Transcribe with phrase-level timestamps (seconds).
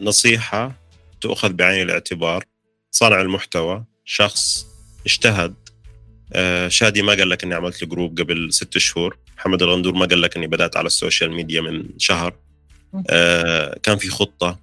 [0.00, 0.72] نصيحة
[1.20, 2.44] تؤخذ بعين الاعتبار
[2.90, 4.66] صانع المحتوى شخص
[5.06, 5.54] اجتهد.
[6.32, 9.18] آه، شادي ما قال لك إني عملت group قبل ست شهور.
[9.36, 12.34] محمد الغندور ما قال لك إني بدأت على ال social media من شهر.
[13.10, 14.58] آه، كان في خطة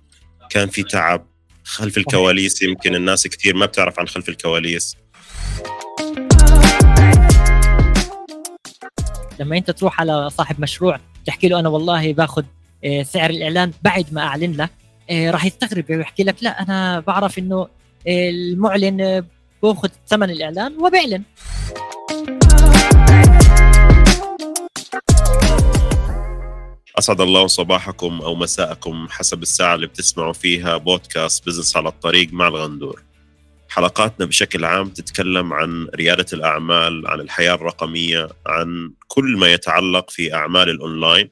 [0.49, 1.27] كان في تعب.
[1.63, 4.95] خلف الكواليس يمكن الناس كثير ما بتعرف عن خلف الكواليس.
[9.39, 12.43] لما أنت تروح على صاحب مشروع تحكي له أنا والله باخذ
[12.85, 17.67] آه، سعر الإعلان بعد ما أعلن لك راح يستغرب ويحكي لك لا أنا بعرف إنه
[18.07, 19.25] المعلن
[19.63, 21.23] بأخذ ثمن الإعلان وبعلن
[26.99, 32.47] أسعد الله صباحكم أو مساءكم حسب الساعة اللي بتسمعوا فيها بودكاست business على الطريق مع
[32.47, 33.03] الغندور.
[33.69, 40.33] حلقاتنا بشكل عام تتكلم عن ريادة الأعمال عن الحياة الرقمية عن كل ما يتعلق في
[40.33, 41.29] أعمال الأونلاين.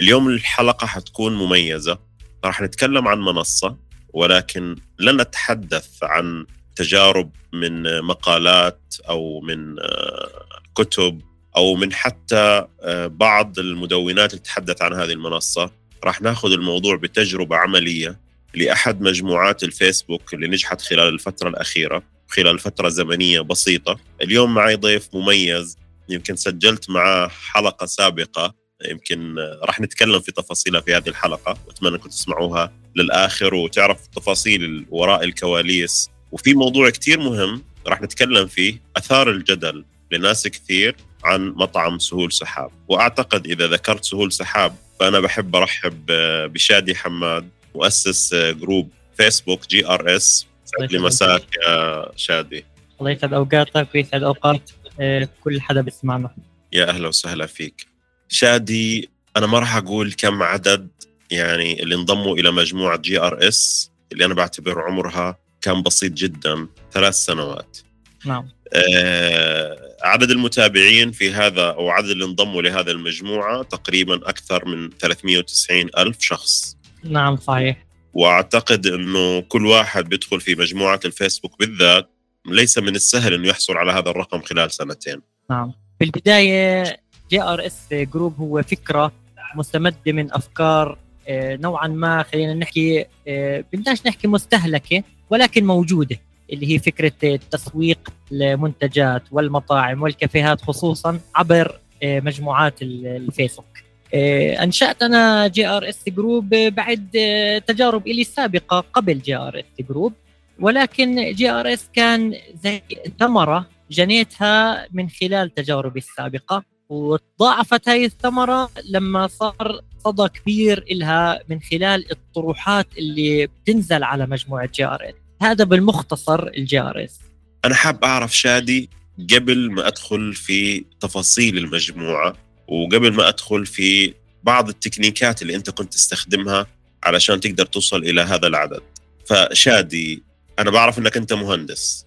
[0.00, 2.07] اليوم الحلقة حتكون مميزة.
[2.44, 3.76] راح نتكلم عن منصة
[4.12, 11.20] ولكن لن نتحدث عن تجارب من مقالات أو من آه، كتب
[11.56, 15.70] أو من حتى آه، بعض المدونات اللي تتحدث عن هذه المنصة.
[16.04, 18.20] راح ناخذ الموضوع بتجربة عملية
[18.54, 23.98] لأحد مجموعات الفيسبوك اللي نجحت خلال الفترة الأخيرة خلال فترة زمنية بسيطة.
[24.22, 25.76] اليوم معي ضيف مميز
[26.08, 28.54] يمكن سجلت معاه حلقة سابقة.
[28.84, 31.58] يمكن راح نتكلم في تفاصيلها في هذه الحلقة.
[31.66, 36.10] وأتمنى أنكم تسمعوها للآخر وتعرف تفاصيل وراء الكواليس.
[36.32, 42.70] وفي موضوع كثير مهم راح نتكلم فيه أثار الجدل لناس كثير عن مطعم سهول سحاب.
[42.88, 46.06] وأعتقد إذا ذكرت سهول سحاب فأنا بحب أرحب
[46.52, 50.46] بشادي حماد مؤسس group فيسبوك JRS.
[50.80, 52.64] لي مساك يا شادي.
[53.00, 56.30] الله يسعد أوقاتك ويسعد أوقات آه، كل حدا بيسمعنا.
[56.72, 57.87] يا أهلا وسهلا فيك.
[58.28, 60.88] شادي أنا ما راح أقول كم عدد
[61.30, 67.78] يعني اللي انضموا إلى مجموعة JRS اللي أنا بعتبر عمرها كان بسيط جدا ثلاث سنوات.
[68.26, 68.48] نعم.
[68.72, 75.90] آه عدد المتابعين في هذا أو عدد اللي انضموا لهذا المجموعة تقريبا أكثر من 390
[75.98, 76.76] ألف شخص.
[77.04, 77.86] نعم صحيح.
[78.14, 82.10] وأعتقد أنه كل واحد بيدخل في مجموعة الفيسبوك بالذات
[82.46, 85.20] ليس من السهل أنه يحصل على هذا الرقم خلال سنتين.
[85.50, 85.72] نعم.
[85.98, 86.96] في البداية
[87.30, 89.12] JRS group هو فكرة
[89.54, 96.16] مستمدة من أفكار آه، نوعا ما خلينا نحكي آه، بدناش نحكي مستهلكة ولكن موجودة
[96.52, 103.66] اللي هي فكرة التسويق المنتجات والمطاعم والكافيهات خصوصا عبر آه، مجموعات الفيسبوك.
[104.14, 110.12] آه، أنشأت أنا JRS group بعد آه، تجارب إلي سابقة قبل جي ار اس جروب
[110.60, 112.34] ولكن جي ار اس كان
[112.64, 112.82] زي
[113.20, 116.64] ثمرة جنيتها من خلال تجاربي السابقة.
[116.88, 124.68] وتضاعفت هذه الثمرة لما صار صدى كبير إلها من خلال الطروحات اللي بتنزل على مجموعة
[124.74, 125.14] JRS.
[125.42, 127.18] هذا بالمختصر ال JRS.
[127.64, 128.90] أنا حاب أعرف شادي
[129.34, 132.36] قبل ما أدخل في تفاصيل المجموعة
[132.68, 136.66] وقبل ما أدخل في بعض التكنيكات اللي أنت كنت تستخدمها
[137.04, 138.80] علشان تقدر توصل إلى هذا العدد.
[139.26, 140.22] فشادي
[140.58, 142.06] أنا بعرف أنك أنت مهندس.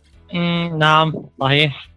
[0.78, 1.91] نعم صحيح.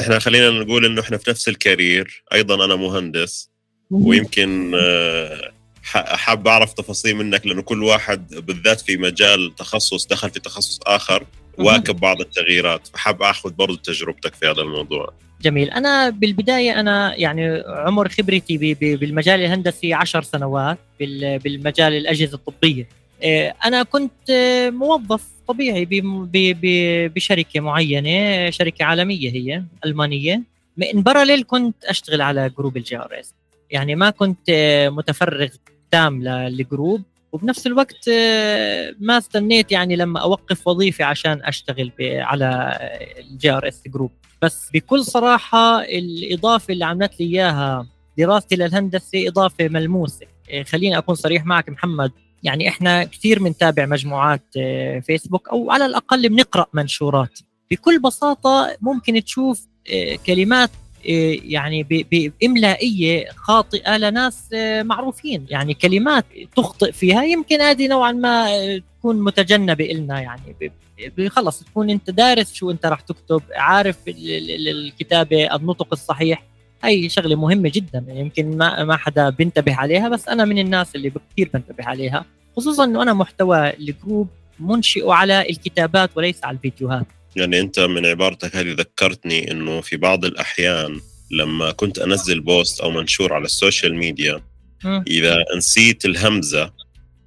[0.00, 2.24] إحنا خلينا نقول إنه إحنا في نفس الكارير.
[2.32, 3.50] أيضا أنا مهندس
[3.90, 5.52] ويمكن آه،
[5.82, 11.26] حاب أعرف تفاصيل منك لأنه كل واحد بالذات في مجال تخصص دخل في تخصص آخر
[11.58, 12.86] واكب بعض التغييرات.
[12.86, 15.12] فحاب أخذ برضو تجربتك في هذا الموضوع.
[15.42, 15.70] جميل.
[15.70, 20.78] أنا بالبداية أنا يعني عمر خبرتي بالمجال الهندسي عشر سنوات
[21.44, 22.88] بالمجال الأجهزة الطبية.
[23.22, 25.88] آه، أنا كنت آه، موظف طبيعي
[27.08, 30.42] بشركة معينة شركة عالمية هي ألمانية.
[30.76, 33.34] من parallel كنت أشتغل على group ال JRS.
[33.70, 34.50] يعني ما كنت
[34.92, 35.48] متفرغ
[35.90, 37.02] تام لل group
[37.32, 38.08] وبنفس الوقت
[39.00, 42.78] ما استنيت يعني لما أوقف وظيفة عشان أشتغل على
[43.18, 44.10] ال JRS group.
[44.42, 47.86] بس بكل صراحة الإضافة اللي عملت لي إياها
[48.18, 50.26] دراستي للهندسة إضافة ملموسة.
[50.66, 52.12] خليني أكون صريح معك محمد.
[52.42, 54.42] يعني إحنا كثير بنتابع مجموعات
[55.02, 57.38] فيسبوك أو على الأقل بنقرأ منشورات.
[57.70, 59.66] بكل بساطة ممكن تشوف
[60.26, 60.70] كلمات
[61.04, 61.82] يعني
[62.42, 65.46] بإملائية خاطئة لناس آه، معروفين.
[65.50, 66.24] يعني كلمات
[66.56, 68.48] تخطئ فيها يمكن هذه نوعا ما
[68.98, 70.72] تكون متجنبة لنا يعني
[71.28, 76.49] خلص تكون أنت دارس شو أنت راح تكتب عارف الكتابة النطق الصحيح.
[76.84, 81.12] هي شغلة مهمة جدا يمكن ما ما حدا بينتبه عليها بس أنا من الناس اللي
[81.32, 82.24] كثير بنتبه عليها
[82.56, 84.28] خصوصا إنه أنا محتوى الجروب
[84.60, 87.06] منشئ على الكتابات وليس على الفيديوهات
[87.36, 91.00] يعني أنت من عبارتك هذه ذكرتني إنه في بعض الأحيان
[91.30, 94.40] لما كنت أنزل post أو منشور على ال social media
[95.06, 96.72] إذا نسيت الهمزة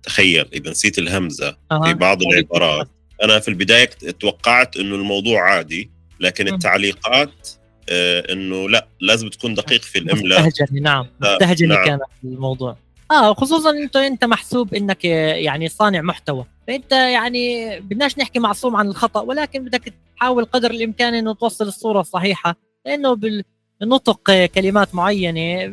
[0.04, 1.84] تخيل إذا نسيت الهمزة أه.
[1.84, 2.88] في بعض العبارات
[3.24, 3.90] أنا في البداية
[4.20, 6.54] توقعت إنه الموضوع عادي لكن م.
[6.54, 7.50] التعليقات
[7.90, 10.48] إنه لا لازم تكون دقيق في الإملاء.
[10.48, 11.86] مستهجني نعم مستهجني نعم.
[11.86, 12.78] كان الموضوع.
[13.12, 16.46] آه خصوصا انت أنت محسوب إنك يعني صانع محتوى.
[16.68, 22.00] فأنت يعني بدناش نحكي معصوم عن الخطأ ولكن بدك تحاول قدر الإمكان إنه توصل الصورة
[22.00, 23.16] الصحيحة لأنه
[23.82, 25.72] بالنطق كلمات معينة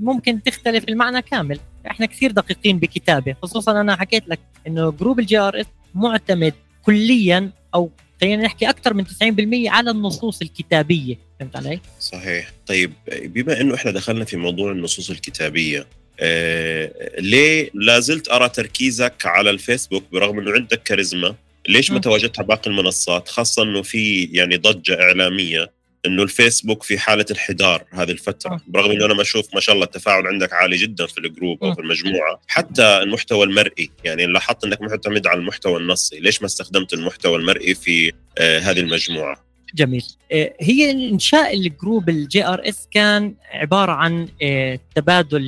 [0.00, 1.58] ممكن تختلف المعنى كامل.
[1.86, 3.34] إحنا كثير دقيقين بكتابة.
[3.42, 7.90] خصوصا أنا حكيت لك إنه group ال JRS معتمد كليا أو
[8.20, 11.16] خلينا نحكي أكثر من 90% على النصوص الكتابية.
[11.42, 12.52] فهمت علي؟ صحيح.
[12.66, 15.86] طيب بما إنه إحنا دخلنا في موضوع النصوص الكتابية
[16.20, 21.34] آه، ليه لازلت أرى تركيزك على الفيسبوك برغم إنه عندك كاريزما؟
[21.68, 25.70] ليش ما تواجدت على باقي المنصات؟ خاصة إنه في يعني ضجة إعلامية
[26.06, 30.26] إنه الفيسبوك في حالة انحدار هذه الفترة برغم إنه أنا بشوف ما شاء الله التفاعل
[30.26, 32.40] عندك عالي جدا في ال group أو في المجموعة.
[32.46, 37.74] حتى المحتوى المرئي يعني لاحظت إنك معتمد على المحتوى النصي ليش ما استخدمت المحتوى المرئي
[37.74, 40.04] في آه هذه المجموعة؟ جميل.
[40.32, 45.42] آه، هي إنشاء ال group ال JRS كان عبارة عن آه، تبادل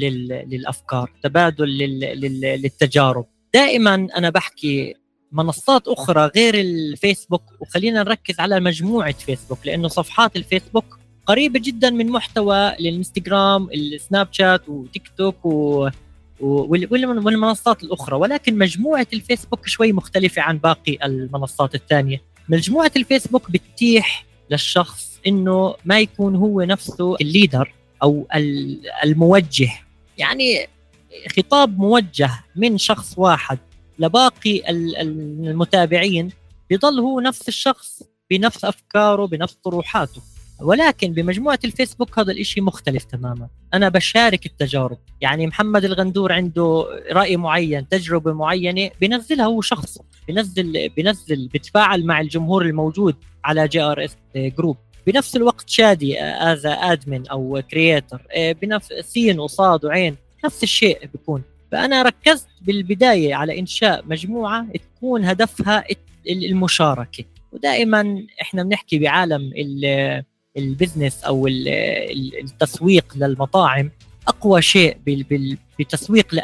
[0.50, 1.68] للأفكار تبادل
[2.62, 3.26] للتجارب.
[3.54, 4.94] دائما أنا بحكي
[5.32, 12.08] منصات أخرى غير الفيسبوك وخلينا نركز على مجموعة فيسبوك لأنه صفحات الفيسبوك قريبة جدا من
[12.10, 15.88] محتوى الإنستغرام السناب شات وتيك توك و
[16.40, 18.16] والمنصات الأخرى.
[18.16, 22.22] ولكن مجموعة الفيسبوك شوي مختلفة عن باقي المنصات الثانية.
[22.48, 28.26] مجموعة الفيسبوك بتتيح للشخص إنه ما يكون هو نفسه ال leader أو
[29.04, 29.72] الموجه.
[30.18, 30.66] يعني
[31.36, 33.58] خطاب موجه من شخص واحد
[33.98, 36.30] لباقي المتابعين
[36.70, 40.22] بيضل هو نفس الشخص بنفس أفكاره بنفس طروحاته.
[40.60, 43.48] ولكن بمجموعة الفيسبوك هذا الإشي مختلف تماما.
[43.74, 44.98] أنا بشارك التجارب.
[45.20, 49.98] يعني محمد الغندور عنده رأي معين تجربة معينة بنزلها هو شخص
[50.28, 54.76] بنزل بنزل بتفاعل مع الجمهور الموجود على JRS group
[55.06, 61.42] بنفس الوقت شادي as admin أو creator بنفس سين وصاد وعين نفس الشيء بيكون.
[61.72, 64.66] فأنا ركزت بالبداية على إنشاء مجموعة
[64.96, 65.84] تكون هدفها
[66.26, 67.24] المشاركة.
[67.52, 69.52] ودائما إحنا بنحكي بعالم
[70.56, 73.90] ال business أو التسويق للمطاعم.
[74.28, 74.96] أقوى شيء
[75.78, 76.34] بتسويق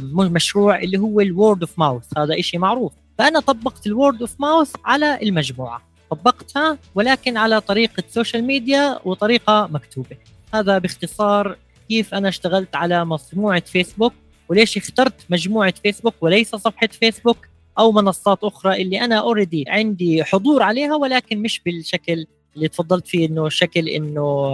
[0.00, 2.92] لمشروع اللي هو ال word of mouth هذا شيء معروف.
[3.18, 5.82] فأنا طبقت ال word of mouth على المجموعة.
[6.10, 10.16] طبقتها ولكن على طريقة social media وطريقة مكتوبة.
[10.54, 11.56] هذا باختصار
[11.88, 14.12] كيف أنا اشتغلت على مجموعة فيسبوك
[14.48, 17.48] وليش اخترت مجموعة فيسبوك وليس صفحة فيسبوك
[17.78, 22.26] أو منصات أخرى اللي أنا already عندي حضور عليها ولكن مش بالشكل
[22.56, 24.52] اللي تفضلت فيه إنه شكل إنه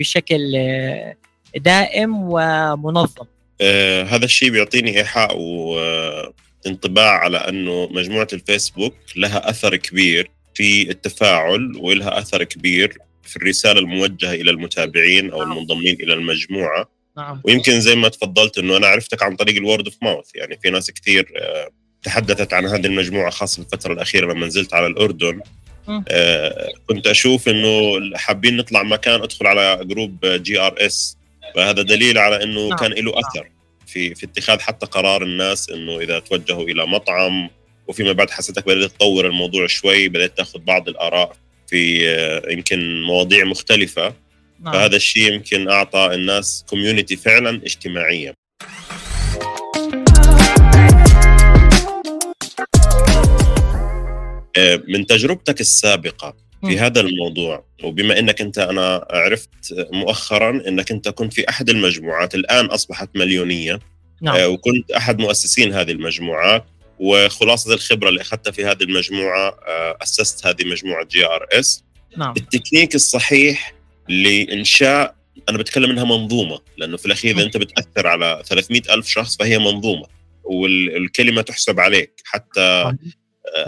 [0.00, 0.52] بشكل
[1.56, 3.26] دائم ومنظم.
[3.60, 11.76] آه هذا الشيء بيعطيني إيحاء وانطباع على إنه مجموعة الفيسبوك لها أثر كبير في التفاعل
[11.76, 15.52] ولها أثر كبير في الرسالة الموجهة إلى المتابعين أو نعم.
[15.52, 16.88] المنضمين إلى المجموعة.
[17.16, 17.40] نعم.
[17.44, 20.70] ويمكن زي ما تفضلت إنه أنا عرفتك عن طريق ال word of mouth يعني في
[20.70, 21.68] ناس كثير آه،
[22.02, 25.40] تحدثت عن هذه المجموعة خاصة في الفترة الأخيرة لما نزلت على الأردن.
[26.08, 31.16] آه كنت أشوف إنه حابين نطلع مكان أدخل على group JRS
[31.54, 32.78] فهذا دليل على إنه نعم.
[32.78, 33.48] كان له أثر
[33.86, 37.50] في في اتخاذ حتى قرار الناس إنه إذا توجهوا إلى مطعم
[37.88, 41.36] وفيما بعد حسيتك بدأت تطور الموضوع شوي بدأت تأخذ بعض الآراء
[41.66, 44.14] في آه، يمكن مواضيع مختلفة
[44.60, 44.72] نعم.
[44.72, 48.34] فهذا الشيء يمكن أعطى الناس كوميونتي فعلا اجتماعيه
[54.56, 57.64] آه، من تجربتك السابقة في هذا الموضوع.
[57.84, 59.50] وبما إنك أنت أنا عرفت
[59.92, 63.80] مؤخرا إنك أنت كنت في أحد المجموعات الآن أصبحت مليونية.
[64.22, 64.36] نعم.
[64.36, 66.64] آه، وكنت أحد مؤسسين هذه المجموعات.
[66.98, 71.84] وخلاصة الخبرة اللي أخذتها في هذه المجموعة آه، أسست هذه مجموعة JRS
[72.16, 72.34] نعم.
[72.36, 73.74] التكنيك الصحيح
[74.08, 75.14] لإنشاء
[75.48, 79.58] أنا بتكلم إنها منظومة لأنه في الأخير إذا أنت بتأثر على 300 ألف شخص فهي
[79.58, 80.06] منظومة.
[80.44, 82.96] والكلمة تحسب عليك حتى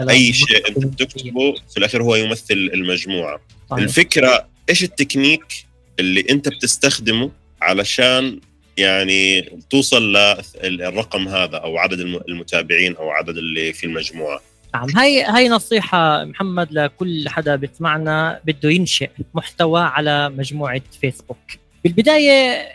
[0.09, 3.41] أي شيء أنت بتكتبه في الأخير هو يمثل المجموعة.
[3.69, 3.83] صحيح.
[3.83, 5.65] الفكرة إيش التكنيك
[5.99, 8.39] اللي أنت بتستخدمه علشان
[8.77, 10.13] يعني توصل
[10.63, 14.41] للرقم هذا أو عدد المتابعين أو عدد اللي في المجموعة؟
[14.73, 21.37] نعم هاي هاي نصيحة محمد لكل حدا بيسمعنا بده ينشئ محتوى على مجموعة فيسبوك
[21.83, 22.67] بالبداية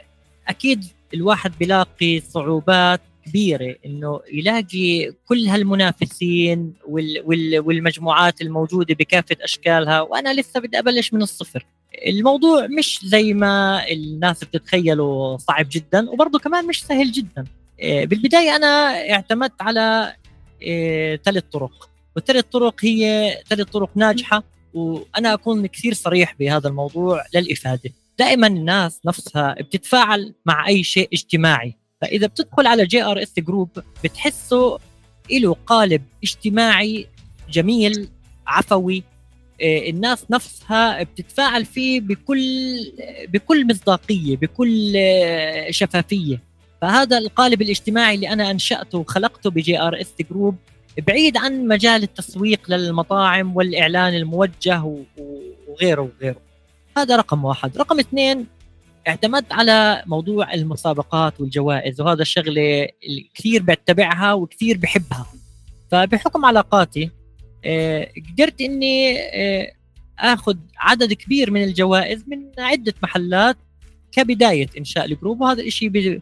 [0.49, 10.01] أكيد الواحد بيلاقي صعوبات كبيرة إنه يلاقي كل هالمنافسين وال وال والمجموعات الموجودة بكافة أشكالها
[10.01, 11.67] وأنا لسه بدي أبلش من الصفر.
[12.07, 17.45] الموضوع مش زي ما الناس بتتخيله صعب جدا وبرضه كمان مش سهل جدا.
[17.83, 18.67] بالبداية أنا
[19.11, 20.15] اعتمدت على
[21.25, 24.45] ثلاث طرق والثلاث طرق هي ثلاث طرق ناجحة
[24.75, 27.91] وأنا أكون كثير صريح بهذا الموضوع للإفادة.
[28.19, 31.80] دائما الناس نفسها بتتفاعل مع أي شيء اجتماعي.
[32.01, 33.69] فإذا بتدخل على JRS group
[34.05, 34.79] بتحسه
[35.31, 37.07] له قالب اجتماعي
[37.51, 38.09] جميل
[38.47, 39.03] عفوي.
[39.63, 42.77] آه، الناس نفسها بتتفاعل فيه بكل
[43.29, 46.43] بكل مصداقية بكل آه، شفافية.
[46.81, 50.57] فهذا القالب الاجتماعي اللي أنا أنشأته وخلقته ب JRS group
[51.07, 54.83] بعيد عن مجال التسويق للمطاعم والإعلان الموجه
[55.69, 56.41] وغيره وغيره.
[56.97, 57.79] هذا رقم واحد.
[57.79, 58.47] رقم اثنين
[59.09, 62.89] اعتمدت على موضوع المسابقات والجوائز وهذا الشغلة
[63.35, 65.27] كثير بتبعها وكثير بحبها.
[65.91, 67.11] فبحكم علاقاتي
[67.65, 69.73] آه، قدرت إني آه،
[70.19, 73.57] آخذ عدد كبير من الجوائز من عدة محلات
[74.13, 76.21] كبداية إنشاء الجروب وهذا الشيء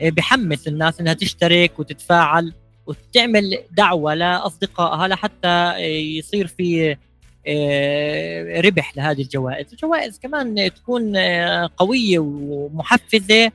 [0.00, 2.52] آه، بحمس الناس إنها تشترك وتتفاعل
[2.86, 5.78] وتعمل دعوة لأصدقائها لحتى
[6.18, 6.96] يصير في
[8.66, 11.16] ربح لهذه الجوائز، الجوائز كمان تكون
[11.66, 13.52] قوية ومحفزة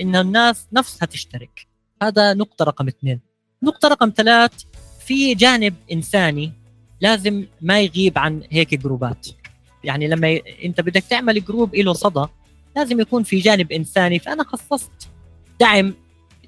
[0.00, 1.66] إن الناس نفسها تشترك.
[2.02, 3.20] هذا نقطة رقم اثنين.
[3.62, 4.52] نقطة رقم ثلاث
[5.06, 6.52] في جانب إنساني
[7.00, 9.26] لازم ما يغيب عن هيك جروبات
[9.84, 10.42] يعني لما ي...
[10.64, 12.26] أنت بدك تعمل group له صدى
[12.76, 15.08] لازم يكون في جانب إنساني فأنا خصصت
[15.60, 15.94] دعم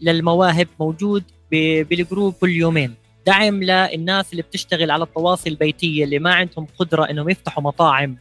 [0.01, 1.83] للمواهب موجود ب...
[1.83, 2.95] بال group كل يومين
[3.29, 8.17] دعم للناس اللي بتشتغل على التواصل البيتية اللي ما عندهم قدرة إنهم يفتحوا مطاعم.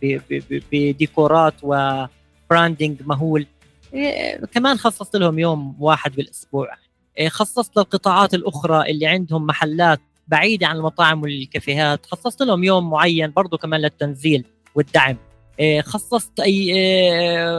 [0.71, 3.47] بديكورات وبراندنج مهول.
[3.93, 6.67] إيه كمان خصصت لهم يوم واحد بالأسبوع.
[7.17, 12.05] إيه خصصت للقطاعات الأخرى اللي عندهم محلات بعيدة عن المطاعم والكافيهات.
[12.05, 14.43] خصصت لهم يوم معين برضه كمان للتنزيل
[14.75, 15.17] والدعم.
[15.59, 16.73] إيه، خصصت أي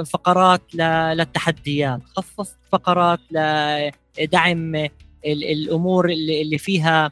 [0.05, 2.01] فقرات للتحديات.
[2.17, 3.21] خصصت فقرات
[4.19, 4.89] لدعم
[5.27, 7.11] الأمور اللي فيها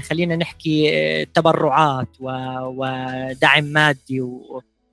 [0.00, 4.20] خلينا نحكي تبرعات ودعم مادي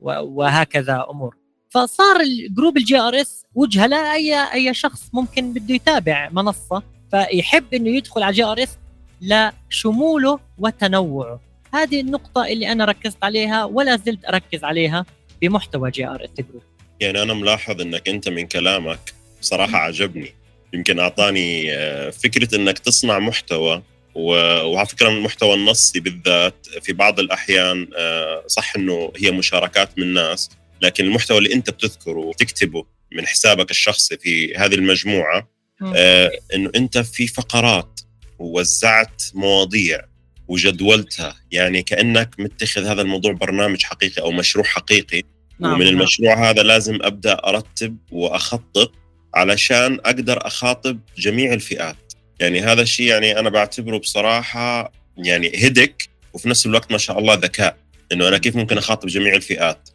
[0.02, 1.36] وهكذا أمور.
[1.70, 7.90] فصار ال group ال JRS وجهة لاي اي شخص ممكن بده يتابع منصة فيحب إنه
[7.90, 8.78] يدخل على JRS
[9.22, 11.40] لشموله وتنوعه.
[11.74, 15.06] هذه النقطة اللي أنا ركزت عليها ولا زلت أركز عليها
[15.42, 16.64] بمحتوى JRS group
[17.00, 20.34] يعني أنا ملاحظ أنك أنت من كلامك بصراحة عجبني.
[20.74, 23.82] يمكن أعطاني آه، فكرة أنك تصنع محتوى
[24.16, 30.50] وعلى فكرة المحتوى النصي بالذات في بعض الأحيان آه، صح أنه هي مشاركات من ناس
[30.82, 35.50] لكن المحتوى اللي أنت بتذكره وتكتبه من حسابك الشخصي في هذه المجموعة
[35.96, 38.00] آه، أنه أنت في فقرات
[38.40, 40.02] ووزعت مواضيع
[40.48, 45.24] وجدولتها يعني كأنك متخذ هذا الموضوع برنامج حقيقي أو مشروع حقيقي.
[45.60, 45.94] نعم ومن نعم.
[45.94, 48.92] المشروع هذا لازم أبدأ أرتب وأخطط
[49.36, 52.03] علشان أقدر أخاطب جميع الفئات.
[52.40, 57.34] يعني هذا الشيء يعني أنا بعتبره بصراحة يعني هدك وفي نفس الوقت ما شاء الله
[57.34, 57.78] ذكاء.
[58.12, 59.90] إنه أنا كيف ممكن أخاطب جميع الفئات؟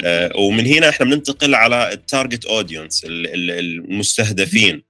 [0.00, 4.82] آه ومن هنا إحنا بننتقل على ال target audience المستهدفين.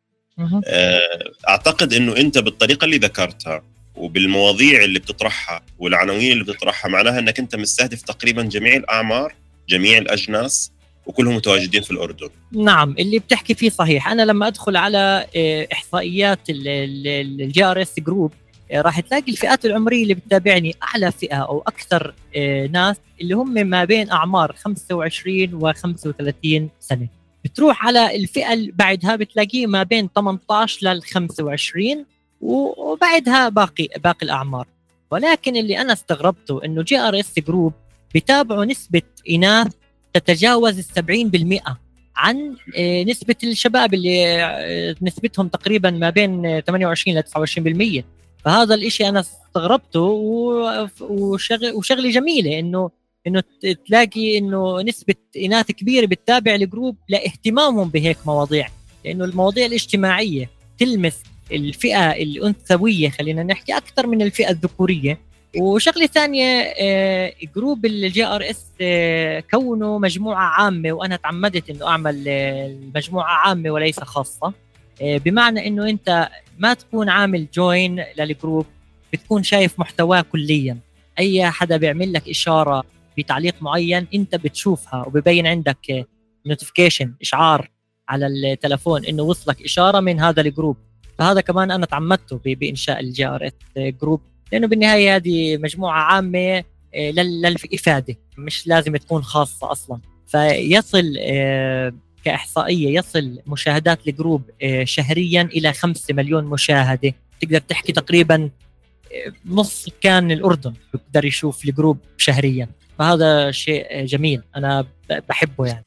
[0.66, 1.00] آه،
[1.49, 3.62] أعتقد إنه أنت بالطريقة اللي ذكرتها
[3.95, 9.35] وبالمواضيع اللي بتطرحها والعناوين اللي بتطرحها معناها إنك أنت مستهدف تقريبا جميع الأعمار
[9.69, 10.73] جميع الأجناس.
[11.07, 12.28] وكلهم متواجدين في الأردن.
[12.52, 14.09] نعم اللي بتحكي فيه صحيح.
[14.09, 18.33] أنا لما أدخل على آه، إحصائيات ال JRS group
[18.75, 23.85] راح تلاقي الفئات العمرية اللي بتتابعني أعلى فئة أو أكثر آه، ناس اللي هم ما
[23.85, 27.09] بين أعمار 25 و 35 سنة.
[27.45, 32.04] بتروح على الفئة اللي بعدها بتلاقيه ما بين 18 لل 25
[32.40, 34.66] وبعدها باقي باقي الأعمار.
[35.11, 37.73] ولكن اللي أنا استغربته إنه JRS group
[38.14, 39.73] بتابعوا نسبة إناث
[40.14, 41.76] تتجاوز ال 70%
[42.17, 48.05] عن آه، نسبة الشباب اللي آه، نسبتهم تقريبا ما بين 28 ل 29%
[48.45, 50.00] فهذا الإشي أنا استغربته
[51.73, 52.90] وشغله جميلة إنه
[53.26, 53.43] إنه
[53.87, 58.69] تلاقي إنه نسبة إناث كبيرة بتتابع ال group لاهتمامهم بهيك مواضيع.
[59.05, 65.19] لأنه المواضيع الاجتماعية تلمس الفئة الأنثوية خلينا نحكي أكثر من الفئة الذكورية.
[65.57, 72.76] وشغلة ثانية آه، group ال JRS آه، كونه مجموعة عامة وأنا تعمدت إنه أعمل آه،
[72.95, 74.52] مجموعة عامة وليس خاصة.
[75.02, 76.28] بمعنى إنه أنت
[76.59, 78.66] ما تكون عامل join لل group
[79.12, 80.78] بتكون شايف محتواه كليا.
[81.19, 82.85] أي حدا بيعمل لك إشارة
[83.19, 86.07] بتعليق معين أنت بتشوفها وببين عندك
[86.47, 87.71] notification إشعار
[88.09, 90.76] على التلفون إنه وصلك إشارة من هذا ال group.
[91.19, 94.21] فهذا كمان أنا تعمدته بإنشاء ال JRS group
[94.52, 96.64] لأنه بالنهاية هذه مجموعة عامة
[96.95, 100.00] آه، للإفادة مش لازم تكون خاصة أصلا.
[100.26, 101.92] فيصل آه،
[102.25, 107.14] كإحصائية يصل مشاهدات ال group آه، شهريا إلى 5 مليون مشاهدة.
[107.40, 108.50] تقدر تحكي تقريبا
[109.47, 112.69] نص سكان الأردن بيقدر يشوف ال group شهريا.
[112.99, 114.42] فهذا شيء جميل.
[114.57, 114.87] أنا
[115.28, 115.85] بحبه يعني.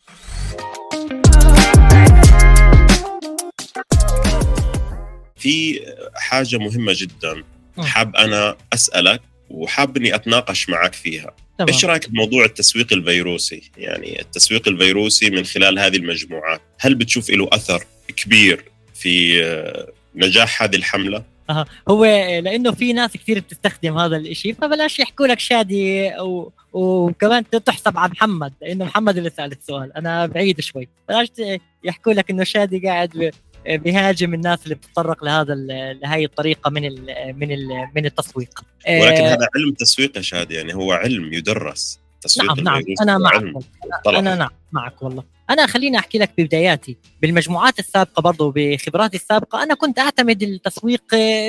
[5.36, 5.80] في
[6.16, 7.44] حاجة مهمة جدا.
[7.80, 11.36] حاب أنا أسألك وحاب إني أتناقش معك فيها.
[11.60, 11.70] طبعا.
[11.70, 17.50] إيش رأيك بموضوع التسويق الفيروسي؟ يعني التسويق الفيروسي من خلال هذه المجموعات هل بتشوف له
[17.52, 17.86] أثر
[18.18, 18.66] كبير
[18.96, 21.66] في آه، نجاح هذه الحملة؟ أه.
[21.90, 22.06] هو
[22.44, 26.52] لأنه في ناس كثير بتستخدم هذا الشيء فبلاش يحكوا لك شادي و...
[26.74, 30.88] وكمان تحسب على محمد لأنه محمد اللي سال السؤال أنا بعيد شوي.
[31.10, 31.28] بلاش
[31.84, 33.32] يحكوا لك إنه شادي قاعد
[33.68, 35.56] بيهاجم الناس اللي بتتطرق لهذا
[36.04, 37.00] لهي الطريقة من ال
[37.40, 38.60] من ال من التسويق.
[38.88, 42.00] ولكن آه، هذا علم تسويق يا شادي يعني هو علم يدرس.
[42.22, 42.84] تسويق نعم نعم.
[43.02, 43.66] أنا معك.
[44.08, 45.33] أنا نعم معك والله.
[45.50, 46.98] أنا خليني أحكي لك ببداياتي.
[47.22, 51.04] بالمجموعات السابقة برضو بخبراتي السابقة أنا كنت أعتمد التسويق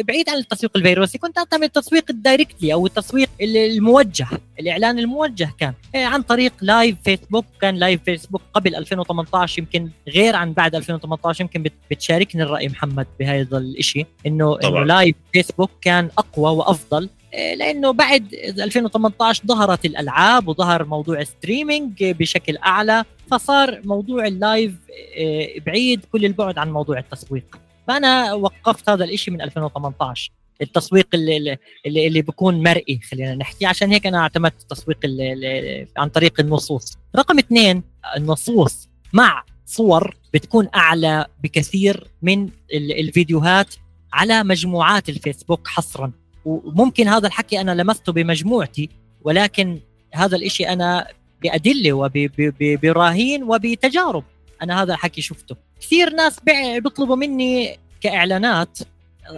[0.08, 4.26] بعيد عن التسويق الفيروسي كنت أعتمد التسويق ال directly أو التسويق الموجه
[4.60, 5.72] الإعلان الموجه كان.
[5.94, 11.64] عن طريق live Facebook كان live Facebook قبل 2018 يمكن غير عن بعد 2018 يمكن
[11.90, 19.42] بتشاركني الرأي محمد بهذا الشيء انه إنه live Facebook كان أقوى وأفضل لأنه بعد 2018
[19.46, 24.72] ظهرت الألعاب وظهر موضوع streaming بشكل أعلى فصار موضوع ال live
[25.18, 27.58] آه، بعيد كل البعد عن موضوع التسويق.
[27.88, 33.66] فأنا وقفت هذا الشيء من 2018 التسويق اللي اللي, اللي بيكون مرئي خلينا نحكي.
[33.66, 36.98] عشان هيك أنا اعتمدت التسويق اللي اللي عن طريق النصوص.
[37.16, 37.82] رقم اثنين
[38.16, 43.74] النصوص مع صور بتكون أعلى بكثير من الفيديوهات
[44.12, 46.12] على مجموعات الفيسبوك حصرا.
[46.44, 48.90] وممكن هذا الحكي أنا لمسته بمجموعتي
[49.22, 49.78] ولكن
[50.14, 51.06] هذا الإشي أنا
[51.42, 54.24] بأدلة وبراهين وبتجارب
[54.62, 55.56] أنا هذا الحكي شفته.
[55.80, 58.78] كثير ناس بيطلبوا مني كإعلانات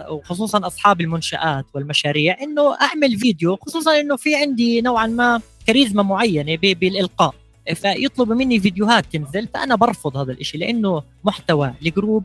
[0.09, 6.57] وخصوصا أصحاب المنشآت والمشاريع إنه أعمل فيديو خصوصا إنه في عندي نوعا ما كاريزما معينة
[6.61, 7.35] بالإلقاء.
[7.73, 12.23] فيطلبوا مني فيديوهات تنزل فأنا برفض هذا الشيء لأنه محتوى ال group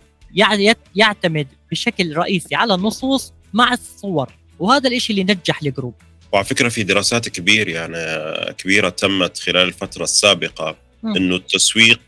[0.94, 4.32] يعتمد بشكل رئيسي على النصوص مع الصور.
[4.58, 5.94] وهذا الشيء اللي نجح ال group
[6.32, 12.00] وعلى فكرة في دراسات كبيره يعني كبيرة تمت خلال الفترة السابقة إنه التسويق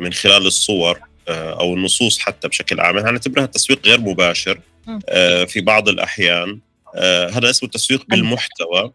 [0.00, 2.98] من خلال الصور آه، أو النصوص حتى بشكل عام.
[2.98, 4.60] هنعتبرها تسويق غير مباشر
[5.08, 6.58] آه، في بعض الأحيان.
[6.94, 8.92] آه، هذا اسمه التسويق بالمحتوى.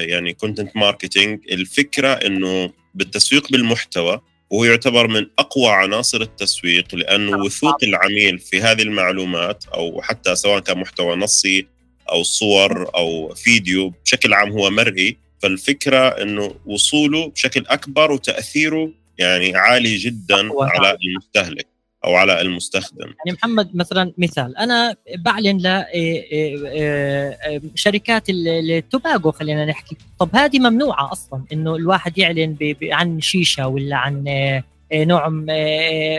[0.00, 7.84] يعني content marketing الفكرة إنه بالتسويق بالمحتوى وهو يعتبر من أقوى عناصر التسويق لأنه وثوق
[7.84, 11.66] العميل في هذه المعلومات أو حتى سواء كان محتوى نصي
[12.12, 19.56] أو صور أو فيديو بشكل عام هو مرئي فالفكرة إنه وصوله بشكل أكبر وتأثيره يعني
[19.56, 21.66] عالي جدا على المستهلك
[22.04, 23.06] أو على المستخدم.
[23.26, 26.66] يعني محمد مثلا مثال أنا بعلن ل إيه، إيه،
[27.46, 27.60] إيه،
[28.28, 29.96] التوباغو خلينا نحكي.
[30.18, 34.24] طب هذه ممنوعة أصلا إنه الواحد يعلن عن شيشة ولا عن
[34.92, 35.28] نوع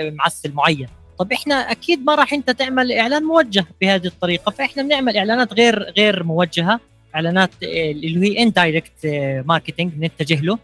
[0.09, 0.87] معسل معين.
[1.19, 5.93] طب إحنا أكيد ما راح أنت تعمل إعلان موجه بهذه الطريقة فإحنا بنعمل إعلانات غير
[5.97, 6.79] غير موجهة
[7.15, 9.05] إعلانات اللي هي indirect
[9.45, 10.59] marketing نتجه له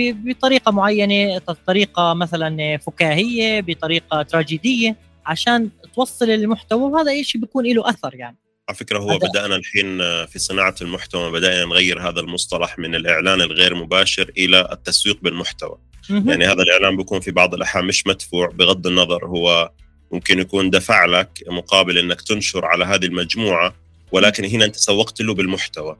[0.00, 8.14] بطريقة معينة طريقة مثلا فكاهية بطريقة تراجيديه عشان توصل المحتوى وهذا شيء بيكون له أثر
[8.14, 8.36] يعني.
[8.68, 13.74] على فكرة هو بدأنا الحين في صناعة المحتوى بدأنا نغير هذا المصطلح من الإعلان الغير
[13.74, 15.78] مباشر إلى التسويق بالمحتوى.
[16.10, 19.70] يعني هذا الإعلان بيكون في بعض الأحيان مش مدفوع بغض النظر هو
[20.12, 23.74] ممكن يكون دفع لك مقابل إنك تنشر على هذه المجموعة
[24.12, 25.96] ولكن هنا أنت سوقت له بالمحتوى.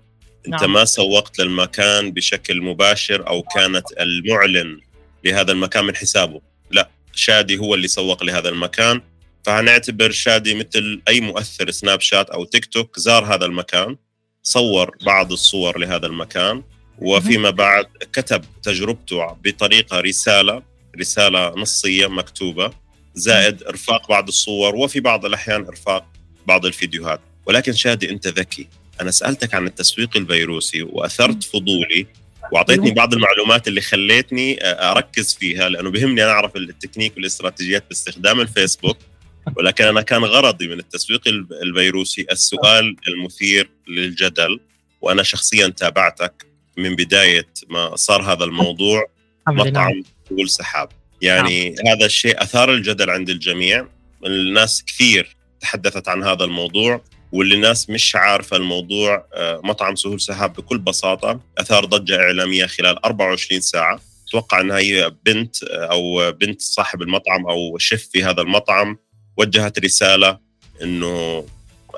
[0.46, 0.72] أنت نعم.
[0.72, 4.80] ما سوقت للمكان بشكل مباشر أو كانت المعلن
[5.24, 6.40] لهذا المكان من حسابه.
[6.70, 9.00] لا شادي هو اللي سوق لهذا المكان.
[9.44, 13.96] فهنعتبر شادي مثل أي مؤثر سناب شات أو تيك توك زار هذا المكان
[14.42, 16.62] صور بعض الصور لهذا المكان
[16.98, 20.62] وفيما بعد كتب تجربته بطريقة رسالة
[20.98, 22.70] رسالة نصية مكتوبة.
[23.18, 26.06] زائد إرفاق بعض الصور وفي بعض الأحيان إرفاق
[26.46, 27.20] بعض الفيديوهات.
[27.46, 28.68] ولكن شادي أنت ذكي.
[29.00, 32.06] أنا سألتك عن التسويق الفيروسي وأثرت فضولي
[32.52, 32.90] وأعطيتني.
[32.90, 38.96] بعض المعلومات اللي خليتني أركز فيها لأنه بهمني أنا أعرف التكنيك والاستراتيجيات باستخدام الفيسبوك.
[39.56, 41.28] ولكن أنا كان غرضي من التسويق
[41.62, 44.60] الفيروسي السؤال المثير للجدل
[45.00, 49.06] وأنا شخصيا تابعتك من بداية ما صار هذا الموضوع.
[49.48, 50.88] مطعم فول سحاب.
[51.22, 51.86] يعني نعم.
[51.86, 53.86] هذا الشيء أثار الجدل عند الجميع.
[54.26, 57.00] الناس كثير تحدثت عن هذا الموضوع
[57.32, 63.04] واللي الناس مش عارفة الموضوع آه، مطعم سهول سحاب بكل بساطة أثار ضجة إعلامية خلال
[63.04, 64.00] 24 ساعة.
[64.28, 68.98] أتوقع إنها هي بنت أو بنت صاحب المطعم أو شيف في هذا المطعم.
[69.36, 70.38] وجهت رسالة
[70.82, 71.46] إنه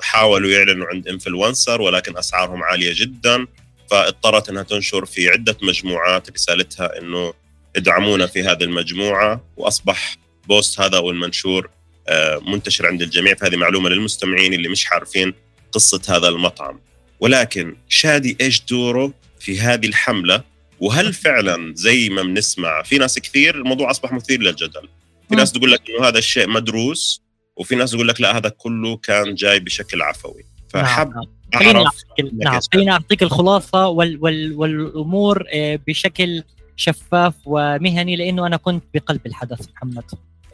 [0.01, 3.47] حاولوا يعلنوا عند إنفلونسر ولكن أسعارهم عالية جدا.
[3.91, 7.33] فاضطرت إنها تنشر في عدة مجموعات رسالتها إنه
[7.75, 11.69] ادعمونا في هذه المجموعة وأصبح بوست هذا أو المنشور
[12.07, 13.35] آه، منتشر عند الجميع.
[13.35, 15.33] فهذه معلومة للمستمعين اللي مش عارفين
[15.71, 16.79] قصة هذا المطعم.
[17.19, 20.43] ولكن شادي إيش دوره في هذه الحملة؟
[20.79, 24.89] وهل فعلا زي ما بنسمع في ناس كثير الموضوع أصبح مثير للجدل.
[25.29, 27.21] في ناس تقول لك إنه هذا الشيء مدروس
[27.57, 30.45] وفي ناس تقول لك لا هذا كله كان جاي بشكل عفوي.
[30.69, 31.23] فحب نعم.
[31.55, 36.43] خليني اعطيك نعم خليني أعطيك الخلاصة وال وال والأمور آه، بشكل
[36.81, 40.03] شفاف ومهني لأنه أنا كنت بقلب الحدث محمد.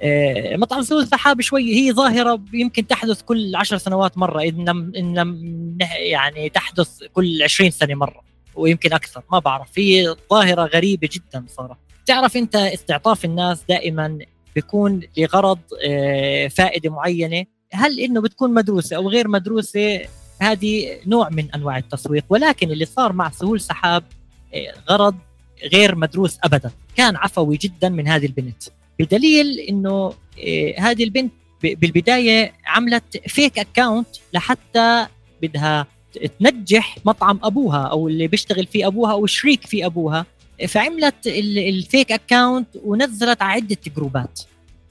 [0.01, 4.91] آه، مطعم سوق السحاب شوي هي ظاهرة يمكن تحدث كل عشر سنوات مرة إن لم
[4.97, 5.77] إن لم
[6.11, 8.21] يعني تحدث كل 20 سنة مرة
[8.55, 9.79] ويمكن أكثر ما بعرف.
[9.79, 14.19] هي ظاهرة غريبة جدا صارت تعرف أنت استعطاف الناس دائما
[14.55, 19.99] بيكون لغرض آه، فائدة معينة؟ هل إنه بتكون مدروسة أو غير مدروسة؟
[20.41, 24.03] هذه نوع من أنواع التسويق ولكن اللي صار مع سهول سحاب
[24.53, 25.15] آه، غرض
[25.73, 26.71] غير مدروس ابدا.
[26.95, 28.63] كان عفوي جدا من هذه البنت.
[28.99, 30.13] بدليل إنه
[30.47, 35.07] آه، هذه البنت بالبداية عملت فيك اكاونت لحتى
[35.41, 35.87] بدها
[36.39, 40.25] تنجح مطعم أبوها أو اللي بيشتغل فيه أبوها أو شريك في أبوها.
[40.67, 44.39] فعملت ال fake account ونزلت على عدة جروبات.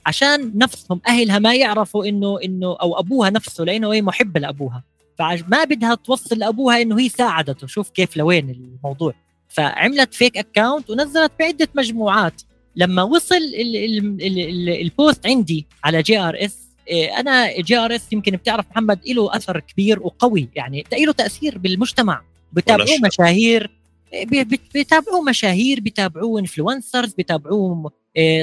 [0.05, 4.83] عشان نفسهم أهلها ما يعرفوا إنه إنه أو أبوها نفسه لأنه هي محبة لأبوها.
[5.19, 7.67] فما بدها توصل لأبوها إنه هي ساعدته.
[7.67, 9.13] شوف كيف لوين الموضوع.
[9.49, 12.41] فعملت fake account ونزلت بعدة مجموعات.
[12.75, 16.57] لما وصل ال ال ال ال post عندي على JRS
[17.19, 22.21] أنا JRS يمكن بتعرف محمد له أثر كبير وقوي يعني له تأثير بالمجتمع.
[22.53, 23.71] بتابعوه مشاهير
[24.73, 27.91] بيتابعوه مشاهير بيتابعوه انفلونسرز بيتابعوه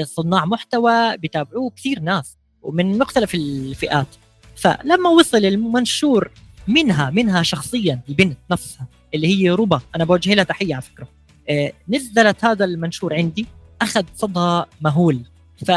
[0.03, 4.07] صناع محتوى بيتابعوه كثير ناس ومن مختلف الفئات.
[4.55, 6.31] فلما وصل المنشور
[6.67, 9.81] منها منها شخصيا البنت نفسها اللي هي ربا.
[9.95, 11.07] أنا بوجه لها تحية على فكرة.
[11.49, 13.45] آه، نزلت هذا المنشور عندي
[13.81, 15.19] أخذ صدى مهول.
[15.65, 15.71] ف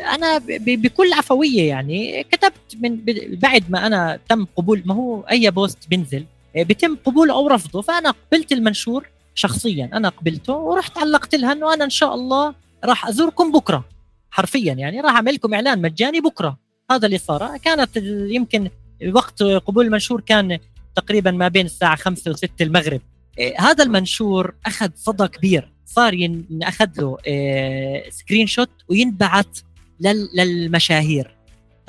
[0.00, 3.00] أنا بكل عفوية يعني كتبت من
[3.36, 6.24] بعد ما أنا تم قبول ما هو أي post بنزل
[6.56, 7.82] آه، بيتم قبوله أو رفضه.
[7.82, 9.90] فأنا قبلت المنشور شخصيا.
[9.92, 13.84] أنا قبلته ورحت علقت لها إنه أنا إن شاء الله راح أزوركم بكرة.
[14.30, 16.58] حرفيا يعني راح أعمل لكم إعلان مجاني بكرة.
[16.90, 17.56] هذا اللي صار.
[17.58, 17.96] كانت
[18.30, 18.70] يمكن
[19.12, 20.58] وقت قبول المنشور كان
[20.96, 23.00] تقريبا ما بين الساعة 5 و6 المغرب.
[23.38, 25.72] آه، هذا المنشور أخذ صدى كبير.
[25.86, 27.18] صار أخذ له
[28.10, 29.46] screenshot وينبعث
[30.34, 31.34] للمشاهير.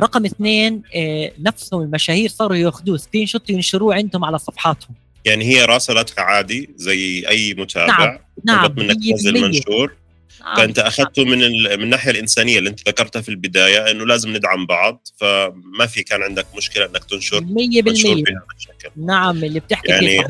[0.02, 4.96] رقم اثنين آه، نفسهم المشاهير صاروا يأخذوه screenshot وينشروه عندهم على صفحاتهم.
[5.26, 10.09] يعني هي راسلتك عادي زي أي متابع؟ نعم نعم منك تنزل منشور نعم.
[10.58, 15.08] فانت أخذته من من الناحية الإنسانية اللي أنت ذكرتها في البداية إنه لازم ندعم بعض
[15.18, 20.24] فما في كان عندك مشكلة إنك تنشر 100% بهذا الشكل نعم اللي بتحكي يعني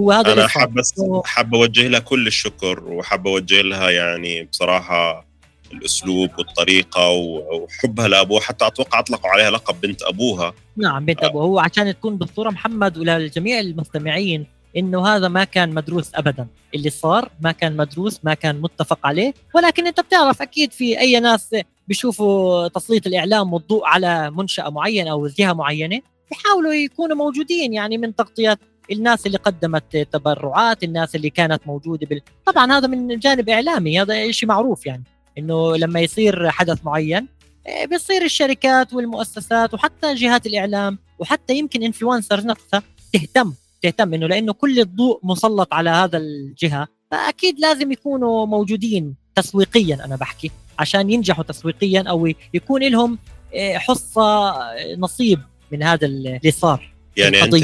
[0.00, 0.80] هو هذا أنا حاب
[1.24, 5.26] حاب أوجه لها كل الشكر وحاب أوجه لها يعني بصراحة
[5.72, 10.54] الأسلوب والطريقة وحبها لأبوها حتى أتوقع أطلقوا عليها لقب بنت أبوها.
[10.76, 11.44] نعم بنت أبوها.
[11.44, 16.46] هو عشان تكون بالصورة محمد وللجميع المستمعين إنه هذا ما كان مدروس ابدا.
[16.74, 19.34] اللي صار ما كان مدروس ما كان متفق عليه.
[19.54, 21.56] ولكن أنت بتعرف أكيد في أي ناس
[21.88, 28.14] بيشوفوا تسليط الإعلام والضوء على منشأة معينة أو جهة معينة بيحاولوا يكونوا موجودين يعني من
[28.14, 28.58] تغطية
[28.90, 32.20] الناس اللي قدمت تبرعات الناس اللي كانت موجودة بال...
[32.46, 35.04] طبعا هذا من جانب إعلامي هذا شيء معروف يعني.
[35.38, 37.28] إنه لما يصير حدث معين
[37.66, 43.52] آه، بيصير الشركات والمؤسسات وحتى جهات الإعلام وحتى يمكن انفلونسرز نفسها تهتم
[43.90, 46.88] تهتم إنه لأنه كل الضوء مسلط على هذا الجهة.
[47.10, 53.18] فأكيد لازم يكونوا موجودين تسويقيا أنا بحكي عشان ينجحوا تسويقيا أو يكون لهم
[53.54, 54.54] آه، حصة
[54.98, 55.40] نصيب
[55.72, 57.54] من هذا اللي صار يعني أنت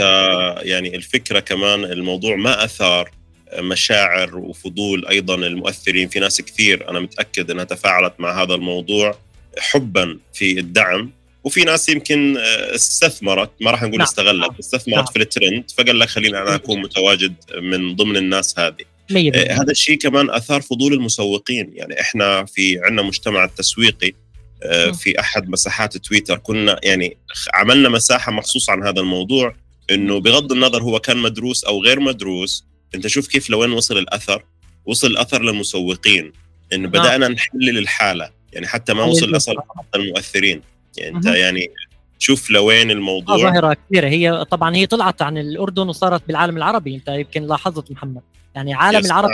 [0.62, 3.10] يعني الفكرة كمان الموضوع ما أثار
[3.58, 6.08] مشاعر وفضول أيضا المؤثرين.
[6.08, 9.18] في ناس كثير أنا متأكد إنها تفاعلت مع هذا الموضوع
[9.58, 11.10] حبا في الدعم.
[11.44, 12.36] وفي ناس يمكن
[12.74, 14.02] استثمرت ما راح نقول نعم.
[14.06, 14.56] استغلت نعم.
[14.60, 15.12] استثمرت نعم.
[15.12, 19.50] في الترند فقال لك خليني أنا أكون متواجد من ضمن الناس هذه ميبين.
[19.50, 24.12] آه، هذا الشيء كمان أثار فضول المسوقين يعني إحنا في عندنا مجتمع التسويقي
[24.62, 27.16] آه، في أحد مساحات تويتر كنا يعني
[27.54, 29.54] عملنا مساحة مخصوصه عن هذا الموضوع
[29.90, 34.44] إنه بغض النظر هو كان مدروس أو غير مدروس أنت شوف كيف لوين وصل الأثر
[34.86, 36.32] وصل الأثر للمسوقين
[36.72, 36.90] انه نعم.
[36.90, 40.62] بدأنا نحلل الحالة يعني حتى ما وصل الأثر حتى المؤثرين
[40.98, 41.70] يعني انت يعني
[42.18, 43.36] شوف لوين الموضوع.
[43.36, 44.08] ظاهرة كبيرة.
[44.08, 48.22] هي طبعا هي طلعت عن الأردن وصارت بالعالم العربي أنت يمكن لاحظت محمد.
[48.54, 49.30] يعني عالم العرب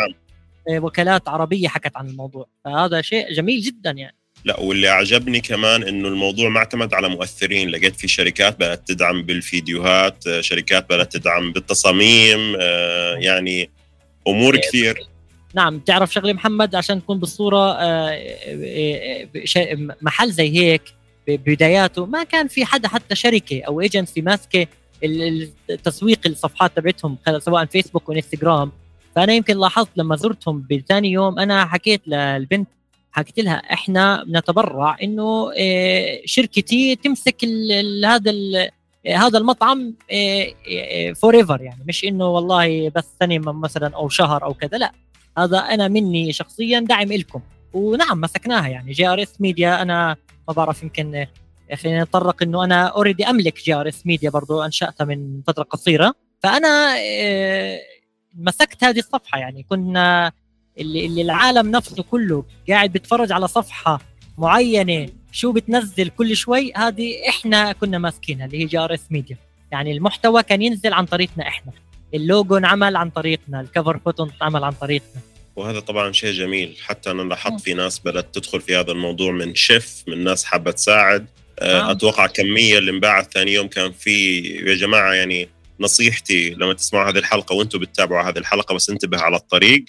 [0.71, 2.47] وكالات عربية حكت عن الموضوع.
[2.65, 4.17] فهذا شيء جميل جدا يعني.
[4.45, 7.69] لا واللي عجبني كمان إنه الموضوع ما اعتمد على مؤثرين.
[7.69, 13.71] لقيت في شركات بدأت تدعم بالفيديوهات شركات بدأت تدعم بالتصاميم آه، يعني
[14.29, 14.61] أمور إيه.
[14.61, 14.99] كثير.
[15.55, 18.11] نعم تعرف شغله محمد؟ عشان تكون بالصورة آه،
[19.57, 20.83] آه، محل زي هيك
[21.29, 24.67] ببداياته ما كان في حدا حتى شركة أو ايجنسي ماسكة
[25.71, 28.73] التسويق الصفحات تبعتهم سواء فيسبوك وانستغرام
[29.17, 32.69] فأنا يمكن لاحظت لما زرتهم بثاني يوم أنا حكيت للبنت
[33.13, 37.45] حكيت لها إحنا بنتبرع إنه آه، شركتي تمسك
[38.05, 38.33] هذا
[39.07, 39.95] هذا المطعم
[41.15, 41.85] forever يعني.
[41.89, 44.93] مش إنه والله بس سنة مثلا أو شهر أو كذا لا.
[45.39, 47.41] هذا أنا مني شخصيا دعم لكم
[47.73, 48.93] ونعم مسكناها يعني.
[48.93, 50.17] JRS Media أنا
[50.49, 51.27] ما بعرف يمكن
[51.75, 56.15] خلينا نتطرق إنه أنا already أملك JRS Media برضه انشاتها من فترة قصيرة.
[56.43, 57.81] فأنا آه،
[58.35, 59.39] مسكت هذه الصفحة.
[59.39, 60.33] يعني كنا
[60.79, 64.01] اللي, اللي العالم نفسه كله قاعد بيتفرج على صفحة
[64.39, 69.37] معينة شو بتنزل كل شوي هذه إحنا كنا ماسكينها اللي هي JRS Media
[69.73, 71.73] يعني المحتوى كان ينزل عن طريقنا إحنا.
[72.15, 75.21] اللوجو انعمل عن طريقنا ال cover photo انعمل عن طريقنا.
[75.59, 76.77] وهذا طبعا شيء جميل.
[76.81, 80.71] حتى أنا لاحظت في ناس بدأت تدخل في هذا الموضوع من شيف من ناس حابة
[80.71, 81.27] تساعد.
[81.59, 81.91] آه.
[81.91, 85.49] أتوقع كمية اللي انباعت ثاني يوم كان في يا جماعة يعني
[85.81, 89.85] نصيحتي لما تسمعوا هذه الحلقة وأنتم بتتابعوا هذه الحلقة بس انتبه على الطريق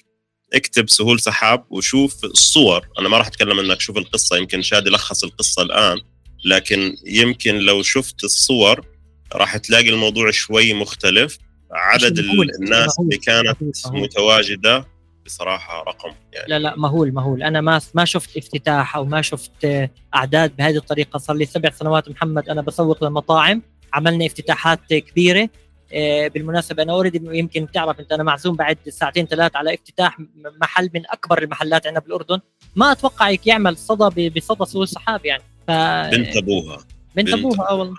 [0.53, 2.87] اكتب سهول سحاب وشوف الصور.
[2.99, 5.97] أنا ما راح أتكلم إنك شوف القصة يمكن شاد يلخص القصة الآن
[6.45, 8.85] لكن يمكن لو شفت الصور
[9.33, 11.37] راح تلاقي الموضوع شوي مختلف.
[11.71, 16.47] عدد الناس اللي كانت متواجدة بصراحة رقم يعني.
[16.47, 17.43] لا لا مهول مهول.
[17.43, 21.17] أنا ما ما شفت افتتاح أو ما شفت أعداد بهذه الطريقة.
[21.17, 23.61] صار لي سبع سنوات محمد أنا بسوق للمطاعم
[23.93, 25.49] عملنا افتتاحات كبيرة
[25.93, 30.17] آه، بالمناسبة أنا أوريدي يمكن تعرف أنت أنا معزوم بعد ساعتين ثلاث على افتتاح
[30.61, 32.39] محل من أكبر المحلات عندنا بالأردن.
[32.75, 35.43] ما أتوقع يعمل صدى بصدى سوق السحاب يعني.
[35.67, 35.71] ف...
[36.15, 36.77] بنت أبوها.
[37.15, 37.95] بنت, بنت أبوها آه والله.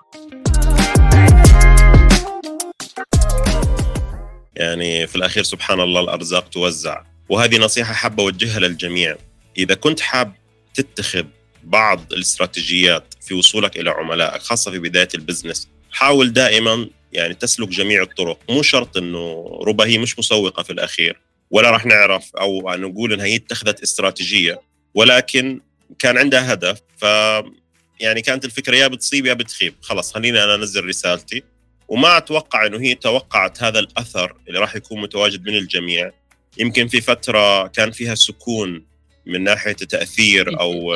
[4.56, 7.02] يعني في الأخير سبحان الله الأرزاق توزع.
[7.30, 9.16] وهذه نصيحة حابه أوجهها للجميع.
[9.58, 10.32] إذا كنت حاب
[10.74, 11.24] تتخذ
[11.64, 18.02] بعض الاستراتيجيات في وصولك إلى عملائك خاصة في بداية البزنس حاول دائما يعني تسلك جميع
[18.02, 18.38] الطرق.
[18.50, 23.26] مو شرط إنه ربما هي مش مسوقة في الأخير ولا راح نعرف أو نقول إنها
[23.26, 24.60] هي اتخذت استراتيجية
[24.94, 25.60] ولكن
[25.98, 27.04] كان عندها هدف ف
[28.00, 29.74] يعني كانت الفكرة يا بتصيب يا بتخيب.
[29.80, 31.42] خلاص خليني أنا أنزل رسالتي.
[31.88, 36.12] وما أتوقع إنه هي توقعت هذا الأثر اللي راح يكون متواجد من الجميع.
[36.58, 38.84] يمكن في فترة كان فيها سكون
[39.26, 40.92] من ناحية تأثير أو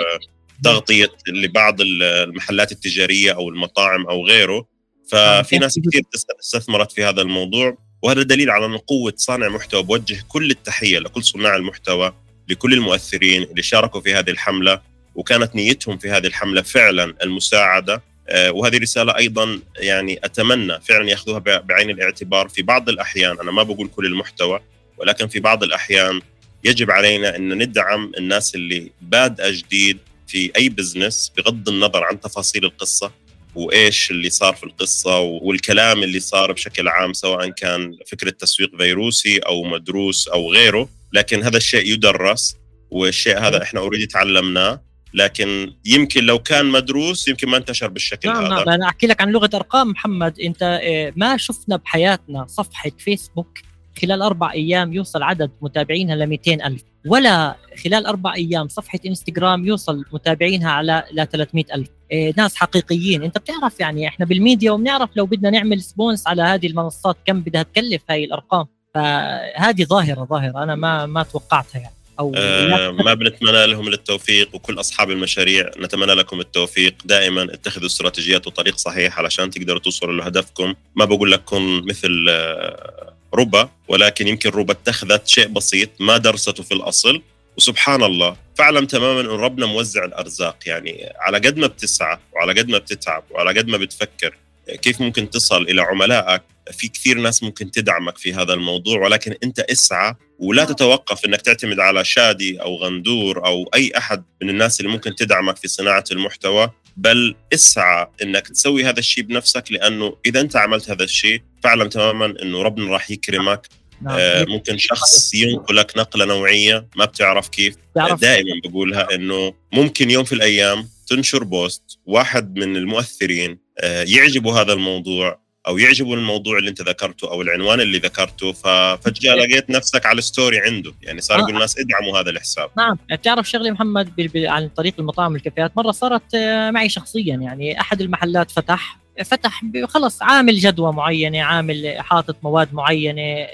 [0.64, 4.66] تغطية لبعض المحلات التجارية أو المطاعم أو غيره.
[5.10, 6.02] ففي ناس كثير
[6.40, 11.24] استثمرت في هذا الموضوع وهذا دليل على ان قوه صانع محتوى بوجه كل التحية لكل
[11.24, 12.14] صناع المحتوى
[12.48, 14.80] لكل المؤثرين اللي شاركوا في هذه الحملة
[15.14, 18.02] وكانت نيتهم في هذه الحملة فعلا المساعدة.
[18.28, 23.62] آه، وهذه رسالة أيضا يعني أتمنى فعلا يأخذوها بعين الاعتبار في بعض الأحيان أنا ما
[23.62, 24.60] بقول كل المحتوى
[24.98, 26.20] ولكن في بعض الأحيان
[26.64, 32.64] يجب علينا أن ندعم الناس اللي بادئة جديد في أي business بغض النظر عن تفاصيل
[32.64, 33.12] القصة
[33.54, 39.38] وإيش اللي صار في القصة والكلام اللي صار بشكل عام سواء كان فكرة تسويق فيروسي
[39.38, 40.88] أو مدروس أو غيره.
[41.12, 42.56] لكن هذا الشيء يدرس
[42.90, 44.80] والشيء هذا إحنا already تعلمناه.
[45.14, 48.54] لكن يمكن لو كان مدروس يمكن ما انتشر بالشكل نعم هذا.
[48.54, 48.68] نعم.
[48.68, 50.40] أنا أحكي لك عن لغة أرقام محمد.
[50.40, 53.58] أنت آه، ما شفنا بحياتنا صفحة فيسبوك
[54.02, 56.82] خلال أربع أيام يوصل عدد متابعينها ل ألف.
[57.06, 61.88] ولا خلال أربع أيام صفحة إنستغرام يوصل متابعينها على ل 300 ألف.
[62.10, 63.22] إيه ناس حقيقيين.
[63.22, 67.62] أنت بتعرف يعني إحنا بالميديا وبنعرف لو بدنا نعمل سبونس على هذه المنصات كم بدها
[67.62, 68.66] تكلف هاي الأرقام.
[68.94, 70.62] فهذه ظاهرة ظاهرة.
[70.62, 71.94] أنا ما ما توقعتها يعني.
[72.20, 76.94] أو آه ما بنتمنى لهم التوفيق وكل أصحاب المشاريع نتمنى لكم التوفيق.
[77.04, 80.74] دائما اتخذوا استراتيجيات وطريق صحيح علشان تقدروا توصلوا لهدفكم.
[80.96, 86.74] ما بقول لكم مثل آه ربا ولكن يمكن ربا اتخذت شيء بسيط ما درسته في
[86.74, 87.22] الأصل.
[87.56, 90.56] وسبحان الله فاعلم تماما إن ربنا موزع الأرزاق.
[90.66, 94.36] يعني على قد ما بتسعى وعلى قد ما بتتعب وعلى قد ما بتفكر
[94.82, 99.60] كيف ممكن تصل إلى عملائك؟ في كثير ناس ممكن تدعمك في هذا الموضوع ولكن أنت
[99.60, 104.92] اسعى ولا تتوقف إنك تعتمد على شادي أو غندور أو أي أحد من الناس اللي
[104.92, 110.56] ممكن تدعمك في صناعة المحتوى بل اسعى إنك تسوي هذا الشيء بنفسك لأنه إذا أنت
[110.56, 113.68] عملت هذا الشيء فاعلم تماما إنه ربنا راح يكرمك.
[114.02, 114.16] نعم.
[114.18, 117.74] آه ممكن شخص ينقلك نقلة نوعية ما بتعرف كيف.
[118.20, 124.72] دائما بقولها إنه ممكن يوم في الأيام تنشر post واحد من المؤثرين آه يعجبه هذا
[124.72, 130.18] الموضوع أو يعجبه الموضوع اللي أنت ذكرته أو العنوان اللي ذكرته ففجاه لقيت نفسك على
[130.18, 130.92] ال story عنده.
[131.02, 132.70] يعني صار يقول الناس ادعموا هذا الحساب.
[132.76, 132.98] نعم.
[133.10, 136.36] بتعرف شغله محمد عن طريق المطاعم والكافيهات مرة صارت
[136.70, 137.36] معي شخصيا.
[137.36, 143.46] يعني أحد المحلات فتح فتح خلص عامل جدوى معينة عامل حاطط مواد معينة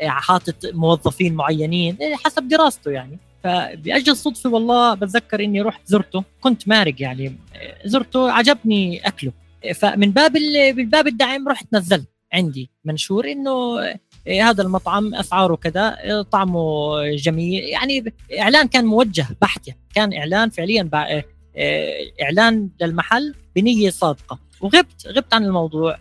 [0.00, 3.18] حاطط موظفين معينين حسب دراسته يعني.
[3.44, 7.36] فبأجل صدفة والله بتذكر إني رحت زرته كنت مارق يعني.
[7.84, 9.32] زرته عجبني أكله.
[9.74, 10.36] فمن باب
[10.76, 12.70] من باب الدعم رحت نزلت عندي.
[12.84, 13.80] منشور إنه
[14.42, 17.62] هذا المطعم أسعاره كذا طعمه جميل.
[17.64, 20.90] يعني إعلان كان موجه بحت كان إعلان فعليا
[22.22, 24.38] إعلان للمحل بنية صادقة.
[24.60, 25.98] وغبت غبت عن الموضوع.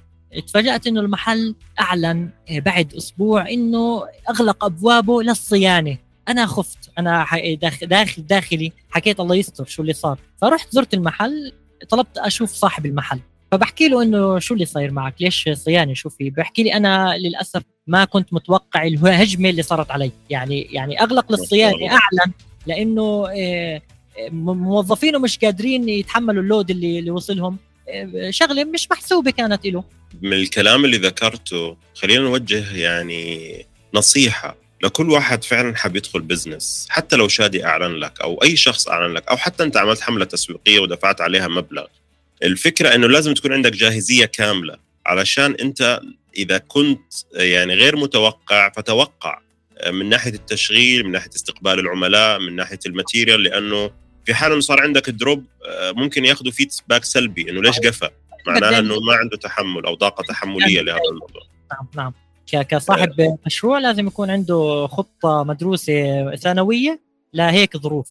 [0.47, 5.97] تفاجأت إنه المحل أعلن بعد أسبوع إنه أغلق أبوابه للصيانة.
[6.27, 6.91] أنا خفت.
[6.99, 7.25] أنا
[7.81, 8.71] داخل داخلي.
[8.89, 10.19] حكيت الله يستر شو اللي صار.
[10.41, 11.53] فرحت زرت المحل
[11.89, 13.19] طلبت أشوف صاحب المحل.
[13.51, 17.61] فبحكي له إنه شو اللي صاير معك؟ ليش صيانة؟ شو في بحكي لي أنا للأسف
[17.87, 20.11] ما كنت متوقع الهجمة اللي صارت علي.
[20.29, 22.33] يعني يعني أغلق للصيانة أعلن
[22.65, 23.81] لأنه آه،
[24.31, 27.57] موظفينه مش قادرين يتحملوا اللود اللي اللي وصلهم.
[27.89, 29.83] آه، شغلة مش محسوبة كانت له
[30.21, 37.15] من الكلام اللي ذكرته خلينا نوجه يعني نصيحة لكل واحد فعلا حاب يدخل بزنس حتى
[37.15, 40.79] لو شادي أعلن لك أو أي شخص أعلن لك أو حتى أنت عملت حملة تسويقية
[40.79, 41.85] ودفعت عليها مبلغ.
[42.43, 46.01] الفكرة إنه لازم تكون عندك جاهزية كاملة علشان أنت
[46.37, 49.39] إذا كنت يعني غير متوقع فتوقع
[49.87, 53.91] من ناحية التشغيل من ناحية استقبال العملاء من ناحية ال material لأنه
[54.25, 55.45] في حال إنه صار عندك drop
[55.81, 58.09] ممكن ياخذوا feedback سلبي إنه ليش قفى؟
[58.47, 61.41] معناها إنه ما عنده تحمل أو طاقة تحملية لهذا الموضوع.
[61.71, 62.13] نعم نعم.
[62.63, 67.01] كصاحب مشروع لازم يكون عنده خطة مدروسة سنويه
[67.33, 68.07] لهيك ظروف.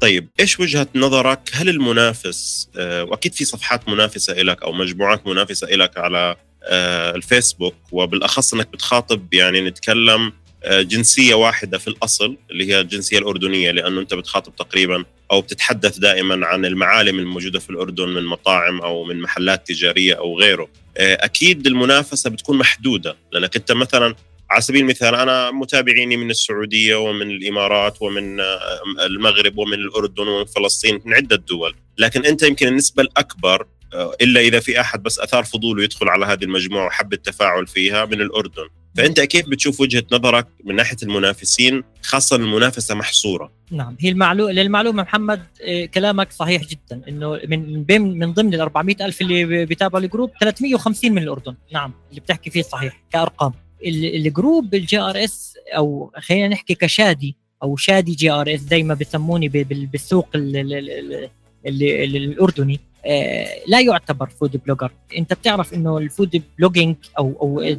[0.00, 5.66] طيب إيش وجهة نظرك؟ هل المنافس آه، وأكيد في صفحات منافسة لك أو مجموعات منافسة
[5.66, 10.32] لك على آه، الفيسبوك وبالأخص إنك بتخاطب يعني نتكلم
[10.64, 15.98] آه، جنسية واحدة في الأصل اللي هي الجنسية الأردنية لأنه أنت بتخاطب تقريبا أو بتتحدث
[15.98, 20.68] دائما عن المعالم الموجودة في الأردن من مطاعم أو من محلات تجارية أو غيره.
[20.96, 24.14] أكيد المنافسة بتكون محدودة لأنك أنت مثلا
[24.50, 28.56] على سبيل المثال أنا متابعيني من السعودية ومن الإمارات ومن آه،
[29.06, 34.40] المغرب ومن الأردن ومن فلسطين من عدة دول، لكن أنت يمكن النسبة الأكبر آه، إلا
[34.40, 38.68] إذا في أحد بس أثار فضوله يدخل على هذه المجموعة وحب التفاعل فيها من الأردن،
[38.96, 45.02] فأنت كيف بتشوف وجهة نظرك من ناحية المنافسين خاصة المنافسة محصورة؟ نعم هي المعلومه للمعلومه
[45.02, 50.04] محمد آه، كلامك صحيح جدا إنه من بين من ضمن ال 400 ألف اللي بيتابعوا
[50.04, 53.52] الجروب 350 من الأردن، نعم اللي بتحكي فيه صحيح كأرقام.
[53.86, 60.28] الجروب ال JRS أو خلينا نحكي كشادي أو شادي JRS زي ما بسموني بالسوق
[61.66, 62.80] الأردني.
[63.06, 67.76] آه، لا يعتبر food blogger أنت بتعرف إنه ال food blogging أو أو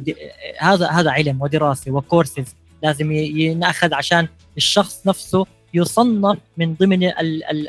[0.58, 7.12] هذا هذا علم ودراسة وكورسز لازم ينأخذ عشان الشخص نفسه يصنف من ضمن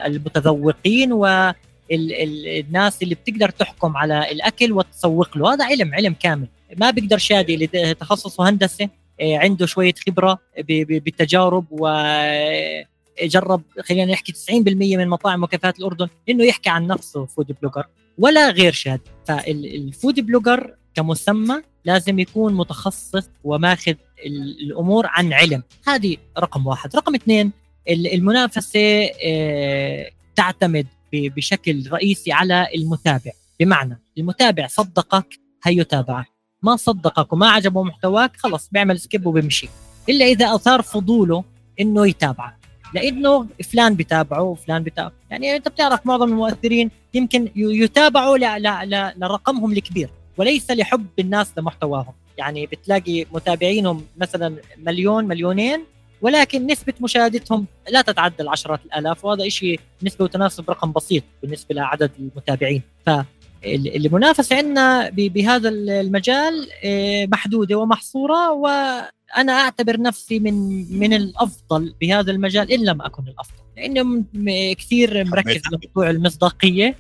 [0.06, 5.54] المتذوقين والناس اللي بتقدر تحكم على الأكل وتسوق له.
[5.54, 6.48] هذا علم علم كامل.
[6.78, 8.90] ما بيقدر شادي اللي تخصصه هندسة
[9.22, 16.70] آه، عنده شوية خبرة بالتجارب وجرب خلينا نحكي 90% من مطاعم وكافيهات الأردن إنه يحكي
[16.70, 17.86] عن نفسه food blogger
[18.18, 23.94] ولا غير شادي فال food blogger كمسمى لازم يكون متخصص وماخذ
[24.62, 25.64] الأمور عن علم.
[25.88, 26.96] هذه رقم واحد.
[26.96, 27.52] رقم اثنين
[27.90, 33.32] المنافسة آه، تعتمد بشكل رئيسي على المتابع.
[33.60, 36.33] بمعنى المتابع صدقك هيتابعك.
[36.64, 39.70] ما صدقك وما عجبه محتواك خلص بيعمل skip وبيمشي.
[40.10, 41.44] إلا إذا أثار فضوله
[41.80, 42.56] إنه يتابعك
[42.94, 48.38] لأنه فلان بتابعه وفلان بتابعه يعني أنت بتعرف معظم المؤثرين يمكن يتابعوا
[49.18, 52.14] لرقمهم الكبير وليس لحب الناس لمحتواهم.
[52.38, 55.84] يعني بتلاقي متابعينهم مثلا مليون مليونين
[56.22, 62.12] ولكن نسبة مشاهدتهم لا تتعدى العشرات الآلاف وهذا شيء نسبة وتناسب رقم بسيط بالنسبة لعدد
[62.20, 62.82] المتابعين.
[63.06, 63.10] ف
[63.66, 70.54] المنافسه عندنا بهذا المجال آه، محدودة ومحصورة وأنا أعتبر نفسي من
[71.00, 74.24] من الأفضل بهذا المجال إن لم أكن الأفضل لأنه
[74.74, 76.96] كثير مركز على موضوع المصداقية.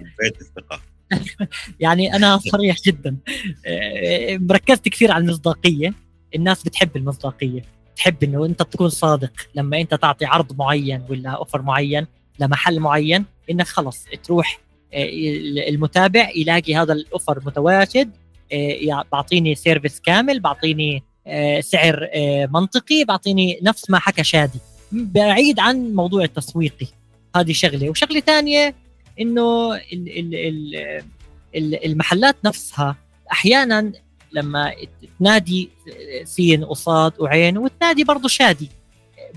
[1.79, 3.17] يعني أنا صريح جدا.
[3.65, 5.93] آه، مركزت كثير على المصداقية.
[6.35, 7.61] الناس بتحب المصداقية.
[7.95, 9.31] تحب إنه أنت تكون صادق.
[9.55, 12.07] لما أنت تعطي عرض معين ولا offer معين
[12.39, 14.72] لمحل معين إنك خلص تروح آه،
[15.69, 18.11] المتابع يلاقي هذا ال offer متواجد.
[18.53, 22.09] آه، بعطيني service كامل بعطيني آه، سعر
[22.53, 24.59] منطقي بعطيني نفس ما حكى شادي.
[24.91, 26.87] بعيد عن موضوع التسويقي
[27.35, 27.89] هذه شغلة.
[27.89, 28.75] وشغلة ثانية
[29.21, 29.79] إنه
[31.55, 32.95] المحلات نفسها
[33.31, 33.91] أحيانا
[34.31, 34.73] لما
[35.19, 35.69] تنادي
[36.23, 38.69] سين وصاد وعين وتنادي برضه شادي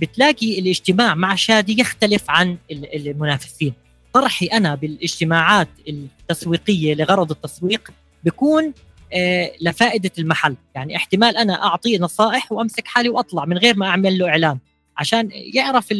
[0.00, 3.72] بتلاقي الاجتماع مع شادي يختلف عن المنافسين.
[4.16, 7.90] طرحي أنا بالاجتماعات التسويقية لغرض التسويق
[8.24, 8.72] بيكون
[9.12, 10.56] آه، لفائدة المحل.
[10.74, 14.58] يعني احتمال أنا أعطيه نصائح وأمسك حالي وأطلع من غير ما أعمل له إعلان.
[14.96, 15.94] عشان يعرف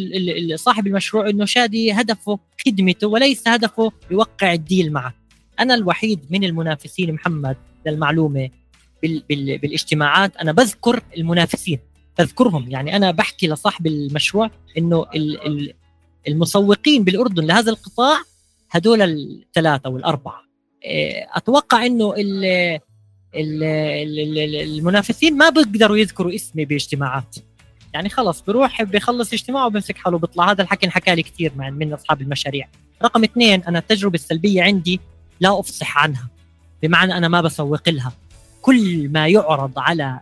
[0.55, 5.15] صاحب المشروع إنه شادي هدفه خدمته وليس هدفه يوقع الديل معه.
[5.61, 7.57] أنا الوحيد من المنافسين محمد
[7.87, 8.51] للمعلومه
[9.03, 10.37] بال بال بالاجتماعات.
[10.37, 11.79] أنا بذكر المنافسين
[12.19, 12.71] بذكرهم.
[12.71, 15.07] يعني أنا بحكي لصاحب المشروع إنه
[16.29, 18.19] المسوقين بالأردن لهذا القطاع
[18.71, 20.43] هدول الثلاثة والأربعة.
[20.85, 22.15] إيه، أتوقع إنه
[23.35, 27.37] المنافسين ما بيقدروا يذكروا اسمي باجتماعات.
[27.95, 32.23] يعني خلص بروح بخلص اجتماع وبمسك حاله بيطلع هذا الحكي انحكى لي كثير من أصحاب
[32.23, 32.69] المشاريع.
[33.03, 35.01] رقم اثنين أنا التجربة السلبية عندي
[35.41, 36.29] لا أفصح عنها
[36.83, 38.13] بمعنى أنا ما بسوق لها.
[38.63, 40.21] كل ما يعرض على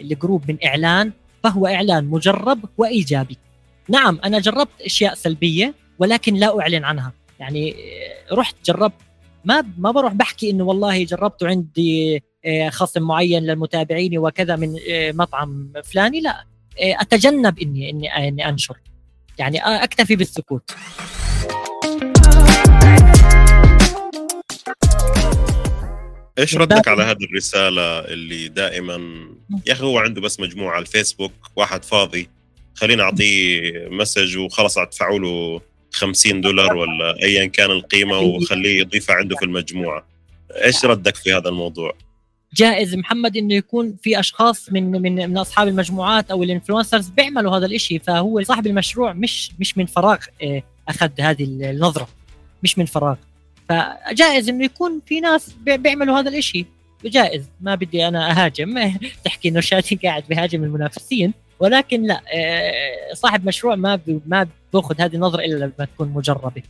[0.00, 1.12] الجروب من إعلان
[1.42, 3.36] فهو إعلان مجرب وإيجابي.
[3.88, 7.12] نعم أنا جربت أشياء سلبية ولكن لا أعلن عنها.
[7.40, 7.74] يعني
[8.32, 8.94] رحت جربت.
[9.44, 15.12] ما ما بروح بحكي إنه والله جربت عندي آه، خصم معين للمتابعين وكذا من آه،
[15.12, 16.20] مطعم فلاني.
[16.20, 16.44] لا
[16.80, 18.76] آه، أتجنب إني إني إني أنشر.
[19.38, 20.70] يعني أكتفي بالسكوت.
[26.38, 29.28] إيش ردك على هذه الرسالة اللي دائما
[29.66, 32.28] يا أخي هو عنده بس مجموعة على الفيسبوك واحد فاضي
[32.80, 33.60] خلينا أعطيه
[33.90, 35.60] مسج وخلص ادفعوا له
[35.90, 40.06] 50 دولار ولا ايا كان القيمة وخليه يضيفها عنده في المجموعة.
[40.64, 41.94] إيش ردك في هذا الموضوع؟
[42.54, 47.66] جائز محمد إنه يكون في أشخاص من من من أصحاب المجموعات أو الانفلونسرز بيعملوا هذا
[47.66, 52.08] الشيء فهو صاحب المشروع مش مش من فراغ آه، أخذ هذه النظرة
[52.62, 53.16] مش من فراغ.
[53.68, 56.66] فجائز إنه يكون في ناس بيعملوا هذا الشيء
[57.04, 58.92] جائز ما بدي أنا أهاجم.
[59.24, 61.32] تحكي إنه شاتي قاعد بهاجم المنافسين.
[61.60, 66.62] ولكن لا آه، صاحب مشروع ما ما باخذ هذه النظرة إلا لما تكون مجربة.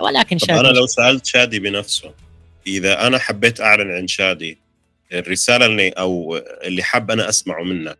[0.00, 2.14] ولكن شادي أنا لو سألت شادي بنفسه
[2.66, 4.58] إذا أنا حبيت أعلن عن شادي
[5.12, 7.98] الرسالة اللي أو اللي حاب أنا أسمعه منك.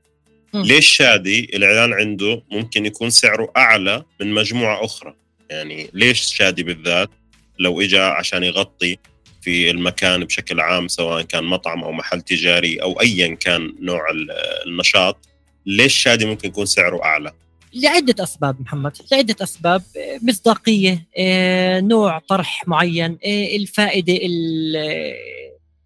[0.55, 5.15] ليش شادي الإعلان عنده ممكن يكون سعره أعلى من مجموعة أخرى؟
[5.51, 7.11] يعني ليش شادي بالذات
[7.59, 8.99] لو اجى عشان يغطي
[9.43, 14.07] في المكان بشكل عام سواء كان مطعم أو محل تجاري أو ايا كان نوع
[14.67, 15.29] النشاط
[15.67, 17.33] ليش شادي ممكن يكون سعره أعلى؟
[17.75, 18.97] لعدة أسباب محمد.
[19.13, 19.83] لعدة أسباب.
[20.23, 25.15] مصداقية آه، نوع طرح معين آه، الفائدة اللي,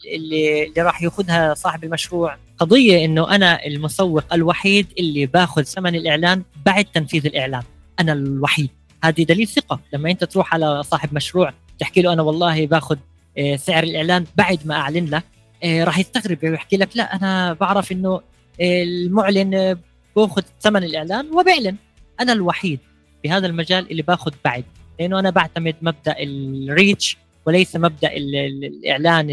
[0.06, 2.36] اللي راح يأخذها صاحب المشروع.
[2.58, 7.62] قضية إنه أنا المسوق الوحيد اللي باخذ ثمن الإعلان بعد تنفيذ الإعلان.
[8.00, 8.70] أنا الوحيد.
[9.04, 9.80] هذه دليل ثقة.
[9.92, 12.96] لما أنت تروح على صاحب مشروع تحكي له أنا والله باخذ
[13.38, 15.24] آه، سعر الإعلان بعد ما أعلن لك
[15.64, 18.20] راح يستغرب ويحكي لك لا أنا بعرف إنه
[18.60, 19.78] المعلن
[20.16, 21.76] باخذ ثمن الإعلان وبعلن
[22.20, 22.80] أنا الوحيد
[23.24, 24.64] بهذا المجال اللي باخذ بعد
[25.00, 29.30] لأنه أنا بعتمد مبدأ الريتش وليس مبدأ الإعلان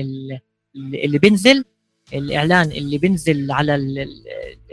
[0.76, 1.66] اللي بينزل.
[2.14, 3.76] الإعلان اللي بينزل على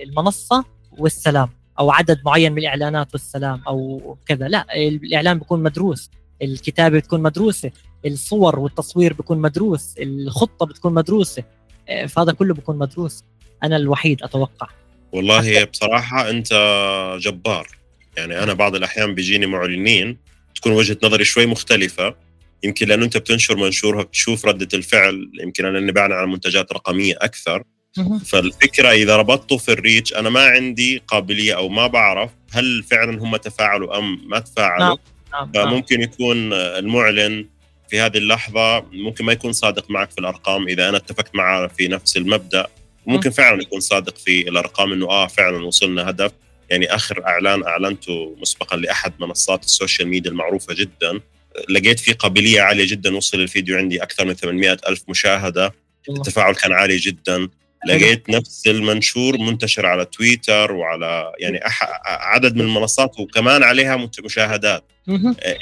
[0.02, 0.64] المنصة
[0.98, 1.48] والسلام
[1.78, 4.48] أو عدد معين من الإعلانات والسلام أو كذا.
[4.48, 6.10] لا الإعلان بيكون مدروس
[6.42, 7.70] الكتابة بتكون مدروسة
[8.06, 11.44] الصور والتصوير بيكون مدروس الخطة بتكون مدروسة.
[12.08, 13.24] فهذا كله بيكون مدروس.
[13.62, 14.68] أنا الوحيد أتوقع
[15.12, 16.52] والله بصراحة أنت
[17.20, 17.68] جبار
[18.16, 20.16] يعني أنا بعض الأحيان بيجيني معلنين
[20.54, 22.14] تكون وجهة نظري شوي مختلفة
[22.62, 27.14] يمكن لأنه أنت بتنشر منشورها بتشوف ردة الفعل يمكن أنا أني بعلن عن منتجات رقمية
[27.18, 27.64] أكثر
[28.24, 33.36] فالفكرة إذا ربطته في الريتش أنا ما عندي قابلية أو ما بعرف هل فعلا هم
[33.36, 34.98] تفاعلوا أم ما تفاعلوا نعم.
[35.32, 35.50] نعم.
[35.54, 35.64] نعم.
[35.64, 37.46] فممكن يكون المعلن
[37.88, 41.88] في هذه اللحظة ممكن ما يكون صادق معك في الأرقام إذا أنا اتفقت معه في
[41.88, 42.66] نفس المبدأ
[43.06, 46.32] ممكن فعلا يكون صادق في الأرقام إنه آه فعلا وصلنا هدف.
[46.70, 51.20] يعني آخر إعلان أعلنته مسبقا لأحد منصات ال social media المعروفة جدا.
[51.68, 55.74] لقيت فيه قابلية عالية جدا وصل الفيديو عندي أكثر من 800 ألف مشاهدة.
[56.08, 57.48] التفاعل كان عالي جدا.
[57.86, 61.60] لقيت نفس المنشور منتشر على تويتر وعلى يعني
[62.04, 64.84] عدد من المنصات وكمان عليها مشاهدات.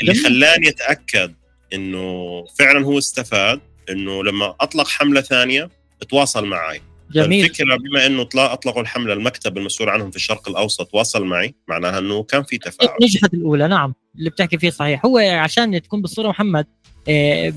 [0.01, 1.35] اللي خلاني أتأكد
[1.73, 3.61] إنه فعلا هو استفاد
[3.91, 5.71] إنه لما أطلق حملة ثانية
[6.09, 6.83] تواصل معي.
[7.13, 7.45] جميل.
[7.45, 12.23] الفكرة بما إنه أطلقوا الحملة المكتب المسؤول عنهم في الشرق الأوسط واصل معي معناها إنه
[12.23, 12.97] كان في تفاعل.
[13.03, 15.07] نجحت الأولى نعم اللي بتحكي فيه صحيح.
[15.07, 16.67] هو عشان تكون بالصورة محمد
[17.09, 17.53] آه،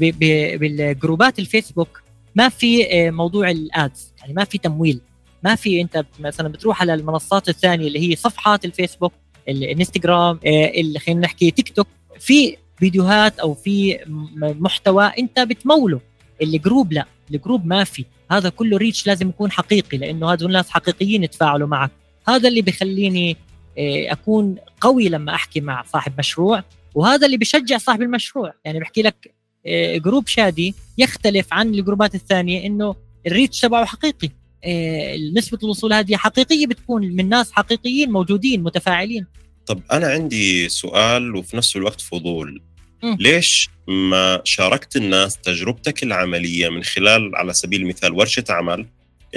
[0.59, 2.01] بالجروبات الفيسبوك
[2.35, 5.01] ما في آه، موضوع الآدز يعني ما في تمويل.
[5.43, 9.13] ما في أنت مثلا بتروح على المنصات الثانية اللي هي صفحات الفيسبوك
[9.49, 11.87] الإنستغرام آه، اللي خلينا نحكي تيك توك.
[12.19, 13.99] في فيديوهات أو في
[14.39, 15.99] محتوى أنت بتموله
[16.41, 17.05] ال group لا.
[17.31, 18.05] ال group ما في.
[18.31, 21.91] هذا كله reach لازم يكون حقيقي لأنه هذول الناس حقيقيين يتفاعلوا معك.
[22.27, 23.37] هذا اللي بخليني
[23.77, 26.63] آه، أكون قوي لما أحكي مع صاحب مشروع
[26.95, 28.53] وهذا اللي بشجع صاحب المشروع.
[28.65, 29.33] يعني بحكي لك
[29.65, 32.95] آه، group شادي يختلف عن الجروبات الثانية إنه
[33.27, 34.29] ال reach تبعه حقيقي.
[34.65, 39.25] آه، نسبة الوصول هذه حقيقية بتكون من ناس حقيقيين موجودين متفاعلين.
[39.65, 42.61] طب أنا عندي سؤال وفي نفس الوقت فضول.
[43.03, 48.85] ليش ما شاركت الناس تجربتك العملية من خلال على سبيل المثال ورشة عمل؟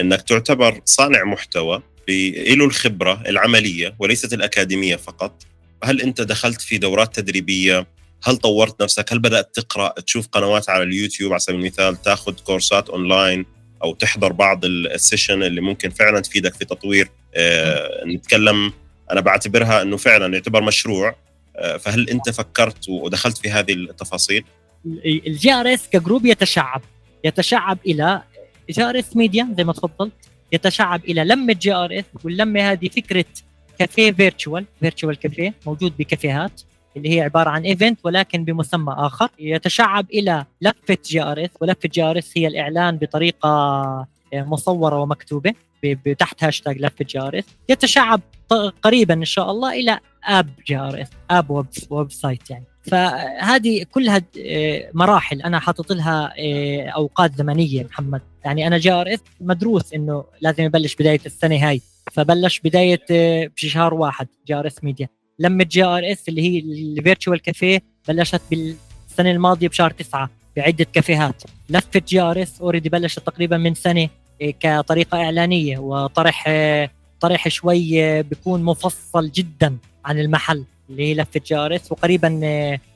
[0.00, 5.46] انك تعتبر صانع محتوى له الخبرة العملية وليست الأكاديمية فقط.
[5.84, 7.86] هل أنت دخلت في دورات تدريبية؟
[8.22, 12.90] هل طورت نفسك؟ هل بدأت تقرأ تشوف قنوات على اليوتيوب على سبيل المثال تاخذ كورسات
[12.90, 13.46] أونلاين
[13.82, 18.72] أو تحضر بعض ال session اللي ممكن فعلا تفيدك في تطوير؟ آه نتكلم
[19.10, 21.16] أنا بعتبرها إنه فعلا يعتبر مشروع
[21.80, 24.44] فهل انت فكرت ودخلت في هذه التفاصيل؟
[25.06, 26.82] ال JRS ك group يتشعب.
[27.24, 28.22] يتشعب إلى
[28.70, 30.12] JRS media زي ما تفضلت.
[30.52, 33.24] يتشعب إلى لمة JRS واللمة هذه فكرة
[33.78, 36.62] كافيه virtual virtual cafe موجود بكافيهات
[36.96, 39.28] اللي هي عبارة عن event ولكن بمسمى آخر.
[39.38, 44.98] يتشعب إلى لفة جي آر إس ولفة جي آر إس هي الإعلان بطريقة آه، مصورة
[45.00, 45.54] ومكتوبة
[46.18, 47.44] تحت هاشتاج لفة JRS.
[47.68, 48.20] يتشعب
[48.82, 52.64] قريبا إن شاء الله إلى app JRS app web, website يعني.
[52.82, 58.20] فهذه كلها آه، مراحل أنا حاطط لها آه، أوقات زمنية محمد.
[58.44, 61.80] يعني أنا JRS مدروس إنه لازم يبلش بداية السنة هاي.
[62.12, 63.00] فبلش بداية
[63.48, 65.08] بشهر واحد JRS media.
[65.38, 71.42] لمة JRS اللي هي ال virtual cafe بلشت بالسنة الماضية بشهر تسعة بعدة كافيهات.
[71.70, 74.08] لفة JRS already بلشت تقريبا من سنة
[74.60, 76.44] كطريقة إعلانية وطرح
[77.28, 82.40] طرح شوي إيه، بيكون مفصل جدا عن المحل اللي هي لفة JRS وقريبا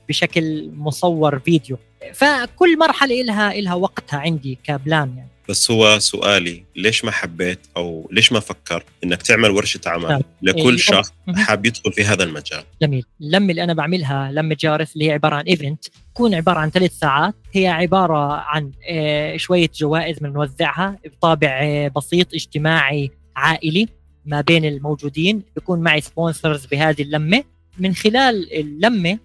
[0.09, 1.79] بشكل مصور فيديو.
[2.13, 5.31] فكل مرحلة لها لها وقتها عندي ك plan يعني.
[5.49, 10.21] بس هو سؤالي ليش ما حبيت أو ليش ما فكرت إنك تعمل ورشة عمل نعم.
[10.43, 13.05] لكل إيه، شخص حاب يدخل في هذا المجال؟ جميل.
[13.21, 15.85] اللمة اللي أنا بعملها لمة JRS اللي هي عبارة عن event
[16.15, 17.35] تكون عبارة عن ثلاث ساعات.
[17.53, 23.89] هي عبارة عن آه، شوية جوائز بنوزعها بطابع آه، بسيط اجتماعي عائلي.
[24.27, 27.45] ما بين الموجودين بيكون معي sponsors بهذه اللمة.
[27.79, 29.19] من خلال اللمة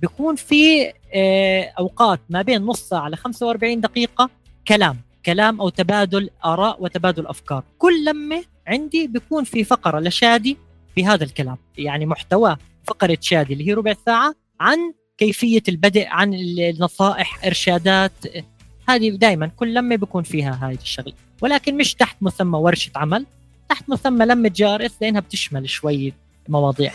[0.00, 4.30] بيكون في آه، أوقات ما بين نص ساعة ل 45 دقيقة
[4.68, 4.96] كلام.
[5.26, 7.64] كلام أو تبادل آراء وتبادل أفكار.
[7.78, 10.56] كل لمة عندي بيكون في فقرة لشادي
[10.94, 11.56] في هذا الكلام.
[11.78, 14.78] يعني محتوى فقرة شادي اللي هي ربع ساعة عن
[15.18, 18.12] كيفية البدء عن النصائح إرشادات.
[18.88, 21.12] هذه دائما كل لمة بيكون فيها هذه الشغلة.
[21.42, 23.26] ولكن مش تحت مسمى ورشة عمل.
[23.70, 26.12] تحت مسمى لمة JRS لأنها بتشمل شوي
[26.48, 26.92] مواضيع.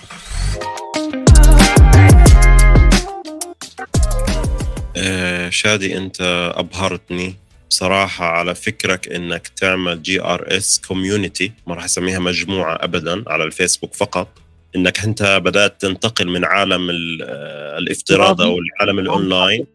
[4.97, 7.35] آه، شادي أنت أبهرتني
[7.69, 14.27] صراحة على فكرك إنك تعمل JRS community ما راح أسميها مجموعة ابدا على الفيسبوك فقط.
[14.75, 19.65] إنك أنت بدأت تنتقل من عالم آه، الافتراض أو العالم الأونلاين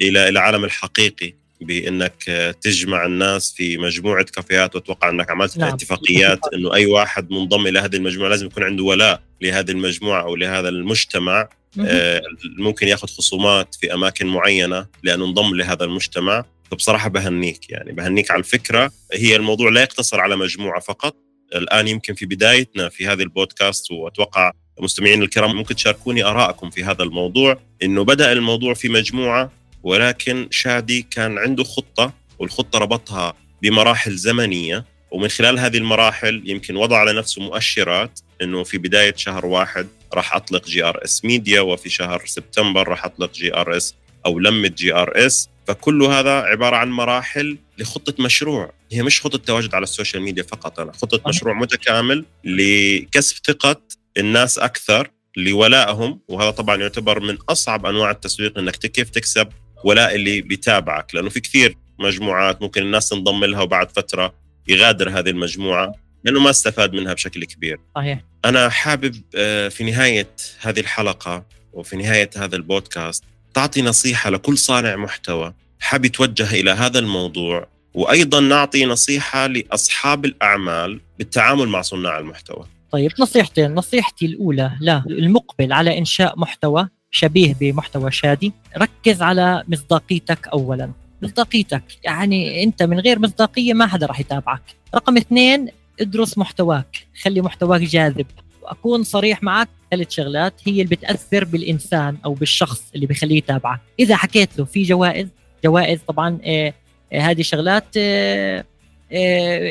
[0.00, 1.41] إلى العالم الحقيقي.
[1.64, 2.22] بإنك
[2.60, 5.74] تجمع الناس في مجموعة كافيهات واتوقع إنك عملت نعم.
[5.74, 10.36] اتفاقيات إنه أي واحد منضم إلى هذه المجموعة لازم يكون عنده ولاء لهذه المجموعة أو
[10.36, 11.48] لهذا المجتمع
[11.80, 12.22] آه
[12.58, 16.44] ممكن يأخذ خصومات في أماكن معينة لأنه انضم لهذا المجتمع.
[16.70, 18.92] فبصراحة بهنيك يعني بهنيك على الفكرة.
[19.12, 21.16] هي الموضوع لا يقتصر على مجموعة فقط.
[21.54, 27.02] الآن يمكن في بدايتنا في هذه البودكاست وأتوقع المستمعين الكرام ممكن تشاركوني آرائكم في هذا
[27.02, 27.58] الموضوع.
[27.82, 29.52] إنه بدأ الموضوع في مجموعة
[29.82, 37.04] ولكن شادي كان عنده خطة والخطة ربطها بمراحل زمنية ومن خلال هذه المراحل يمكن وضع
[37.04, 43.04] لنفسه مؤشرات إنه في بداية شهر واحد راح أطلق JRS media وفي شهر سبتمبر راح
[43.04, 43.94] أطلق جي آر إس
[44.26, 45.48] أو لمه جي آر إس.
[45.66, 48.72] فكل هذا عبارة عن مراحل لخطة مشروع.
[48.92, 53.80] هي مش خطة تواجد على ال social media فقط أنا خطة مشروع متكامل لكسب ثقة
[54.18, 59.48] الناس أكثر لولائهم وهذا طبعا يعتبر من أصعب أنواع التسويق إنك كيف تكسب
[59.84, 64.34] ولاء اللي بيتابعك لأنه في كثير مجموعات ممكن الناس تنضم لها وبعد فترة
[64.68, 67.80] يغادر هذه المجموعة لأنه ما استفاد منها بشكل كبير.
[67.96, 68.20] صحيح.
[68.44, 70.28] أنا حابب آه، في نهاية
[70.60, 73.24] هذه الحلقة وفي نهاية هذا البودكاست
[73.54, 81.00] تعطي نصيحة لكل صانع محتوى حاب يتوجه إلى هذا الموضوع وأيضا نعطي نصيحة لأصحاب الأعمال
[81.18, 82.66] بالتعامل مع صناع المحتوى.
[82.90, 90.48] طيب نصيحتين، نصيحتي الأولى لا المقبل على إنشاء محتوى شبيه بمحتوى شادي، ركز على مصداقيتك
[90.48, 90.90] اولا،
[91.22, 94.62] مصداقيتك يعني أنت من غير مصداقية ما حدا راح يتابعك.
[94.94, 95.68] رقم اثنين
[96.00, 98.26] ادرس محتواك، خلي محتواك جاذب،
[98.64, 103.80] أكون صريح معك ثلاث شغلات هي اللي بتأثر بالإنسان أو بالشخص اللي بيخليه يتابعك.
[104.00, 105.28] إذا حكيت له في جوائز
[105.64, 106.74] جوائز طبعا آه
[107.12, 108.64] آه هذه شغلات آه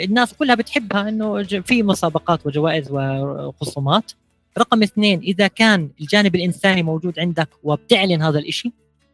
[0.04, 4.12] الناس كلها بتحبها إنه في مسابقات وجوائز وخصومات.
[4.58, 8.72] رقم اثنين إذا كان الجانب الإنساني موجود عندك وبتعلن هذا الإشي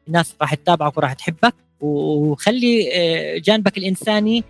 [0.08, 4.44] الناس راح تتابعك وراح تحبك وخلي آه، جانبك الإنساني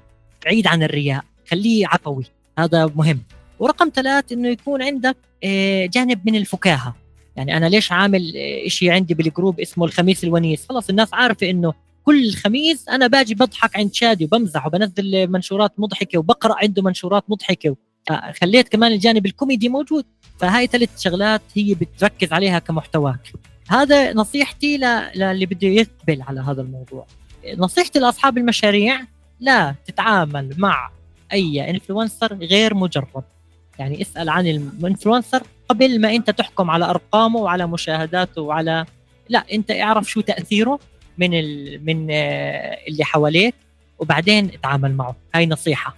[0.45, 2.25] بعيد عن الرياء خليه عفوي
[2.59, 3.23] هذا مهم.
[3.59, 6.95] ورقم ثلاث إنه يكون عندك آه، جانب من الفكاهة.
[7.35, 11.73] يعني أنا ليش عامل آه، شيء عندي بالجروب اسمه الخميس الونيس؟ خلاص الناس عارفة إنه
[12.03, 17.75] كل خميس أنا باجي بضحك عند شادي وبمزح وبنزل منشورات مضحكة وبقرأ عنده منشورات مضحكة
[18.41, 20.05] خليت كمان الجانب الكوميدي موجود
[20.39, 23.33] فهاي ثلاث شغلات هي بتركز عليها كمحتواك.
[23.69, 24.77] هذا نصيحتي
[25.15, 27.07] للي بده يقبل على هذا الموضوع.
[27.57, 29.01] نصيحتي لأصحاب المشاريع
[29.39, 30.89] لا تتعامل مع
[31.33, 33.23] أي influencer غير مجرب.
[33.79, 38.85] يعني اسأل عن ال influencer قبل ما أنت تحكم على أرقامه وعلى مشاهداته وعلى
[39.29, 40.79] لا أنت اعرف شو تأثيره
[41.17, 41.85] من ال...
[41.85, 43.55] من آه، اللي حواليك
[43.99, 45.15] وبعدين اتعامل معه.
[45.35, 45.95] هاي نصيحة.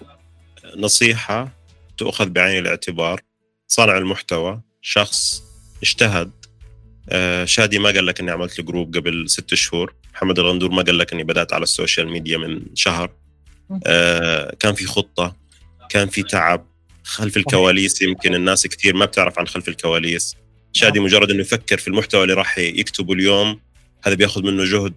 [0.78, 1.59] نصيحة
[2.00, 3.22] تؤخذ بعين الاعتبار
[3.68, 5.44] صانع المحتوى شخص
[5.84, 6.32] اجتهد.
[7.10, 9.96] آه شادي ما قال لك إني عملت group قبل ست شهور.
[10.14, 13.12] محمد الغندور ما قال لك إني بدأت على ال social media من شهر.
[13.86, 15.36] آه كان في خطة
[15.90, 16.66] كان في تعب
[17.04, 20.36] خلف الكواليس يمكن الناس كثير ما بتعرف عن خلف الكواليس.
[20.74, 23.60] شادي مجرد إنه يفكر في المحتوى اللي راح يكتبه اليوم
[24.04, 24.94] هذا بياخذ منه جهد.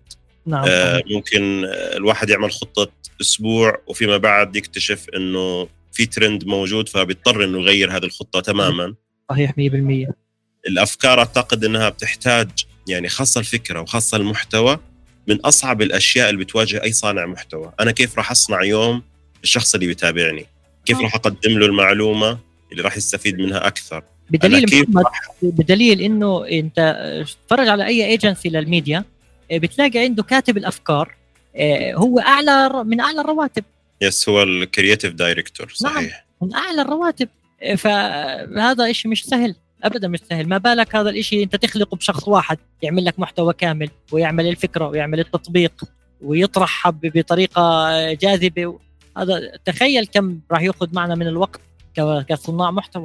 [0.46, 0.64] نعم.
[0.68, 1.64] آه ممكن
[1.96, 8.04] الواحد يعمل خطة أسبوع وفيما بعد يكتشف إنه في ترند موجود فبيضطر إنه يغير هذه
[8.04, 8.94] الخطة تماما.
[9.30, 10.12] صحيح 100%
[10.68, 12.48] الأفكار أعتقد إنها بتحتاج
[12.88, 14.78] يعني خاصة الفكرة وخاصة المحتوى
[15.28, 17.72] من أصعب الأشياء اللي بتواجه أي صانع محتوى.
[17.80, 19.02] أنا كيف راح أصنع يوم
[19.42, 20.46] الشخص اللي بيتابعني؟
[20.84, 22.38] كيف راح أقدم له المعلومة
[22.72, 25.04] اللي راح يستفيد منها أكثر؟ بدليل محمد
[25.42, 26.96] بدليل إنه أنت
[27.42, 29.04] تتفرج على أي agency لل media
[29.50, 31.14] آه، بتلاقي عنده كاتب الأفكار
[31.56, 33.64] آه، هو أعلى من أعلى الرواتب.
[34.02, 37.28] yes هو ال creative director صحيح نعم من أعلى الرواتب.
[37.62, 40.48] آه، فهذا شيء مش سهل ابدا مش سهل.
[40.48, 45.20] ما بالك هذا الشيء أنت تخلقه بشخص واحد يعمل لك محتوى كامل ويعمل الفكرة ويعمل
[45.20, 45.72] التطبيق
[46.20, 48.78] ويطرحها بطريقة جاذبة
[49.18, 51.60] هذا تخيل كم راح يأخذ معنا من الوقت
[52.28, 53.04] كصناع محتوى.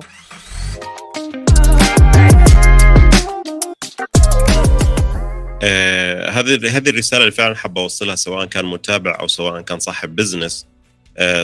[5.63, 10.15] آه هذه هذه الرسالة اللي فعلا حاب أوصلها سواء كان متابع أو سواء كان صاحب
[10.15, 10.76] بزنس آه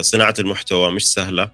[0.00, 1.50] صناعة المحتوى مش سهلة.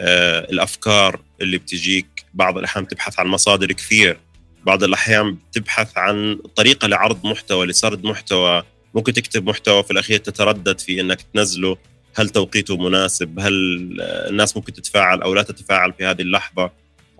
[0.00, 4.18] آه الأفكار اللي بتجيك بعض الأحيان تبحث عن مصادر كثير
[4.66, 8.62] بعض الأحيان بتبحث عن طريقة لعرض محتوى لسرد محتوى.
[8.94, 11.76] ممكن تكتب محتوى في الأخير تتردد في إنك تنزله.
[12.14, 13.52] هل توقيته مناسب؟ هل
[14.00, 16.70] الناس ممكن تتفاعل أو لا تتفاعل في هذه اللحظة؟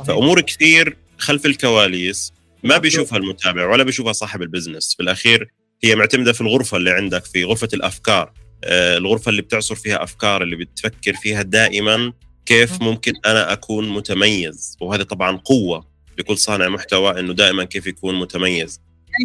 [0.07, 2.33] فأمور كثير خلف الكواليس
[2.65, 4.95] ما بيشوفها المتابع ولا بيشوفها صاحب البزنس.
[4.97, 5.51] في الأخير
[5.85, 8.23] هي معتمدة في الغرفة اللي عندك في غرفة الأفكار.
[8.23, 8.33] آه،
[8.65, 12.13] الغرفة اللي بتعصر فيها أفكار اللي بتفكر فيها دائما
[12.47, 14.77] كيف ممكن أنا أكون متميز.
[14.81, 15.87] وهذا طبعا قوة
[16.19, 18.81] لكل صانع محتوى إنه دائما كيف يكون متميز.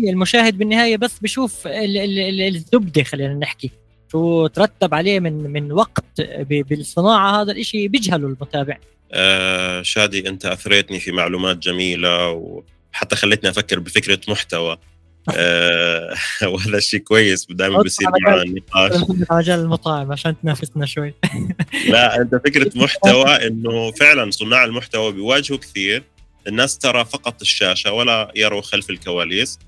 [0.09, 3.71] المشاهد بالنهاية بس بشوف الزبدة خلينا نحكي.
[4.11, 8.77] شو ترتب عليه من من وقت بالصناعة هذا الشيء بيجهله المتابع.
[9.11, 14.71] آه شادي أنت أثريتني في معلومات جميلة وحتى خلتني أفكر بفكرة محتوى.
[14.71, 14.79] آه
[16.51, 18.91] وهذا الشيء كويس دائما بصير معنا النقاش
[19.31, 21.13] مجال المطاعم عشان تنافسنا شوي.
[21.89, 26.03] لا أنت فكرة محتوى إنه فعلا صناع المحتوى بيواجهوا كثير.
[26.47, 29.59] الناس ترى فقط الشاشة ولا يروا خلف الكواليس.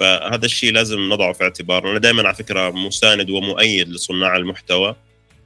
[0.00, 4.96] فهذا الشيء لازم نضعه في اعتبار أنا دائما على فكرة مساند ومؤيد لصناع المحتوى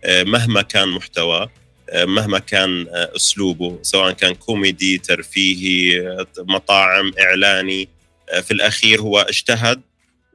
[0.05, 1.51] آه، مهما كان محتواه
[1.91, 6.03] آه، مهما كان آه، أسلوبه سواء كان كوميدي ترفيهي
[6.39, 7.89] مطاعم إعلاني
[8.43, 9.81] في الأخير هو اجتهد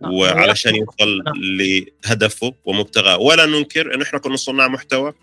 [0.01, 3.17] وعلشان يوصل لهدفه ومبتغاه.
[3.17, 5.13] ولا ننكر إنه إحنا كنا صناع محتوى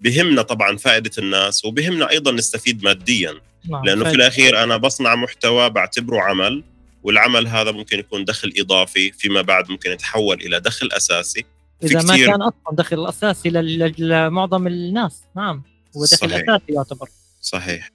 [0.00, 3.34] بهمنا طبعا فائدة الناس وبهمنا أيضا نستفيد ماديا.
[3.70, 6.64] نعم، لأنه في الأخير أنا بصنع محتوى بعتبره عمل
[7.02, 11.44] والعمل هذا ممكن يكون دخل إضافي فيما بعد ممكن يتحول إلى دخل أساسي.
[11.82, 13.50] إذا ما كان أصلا دخل أساسي
[13.98, 15.22] لمعظم الناس.
[15.36, 15.62] نعم
[15.96, 16.34] هو دخل صحيح.
[16.34, 17.08] أساسي يعتبر.
[17.40, 17.90] صحيح.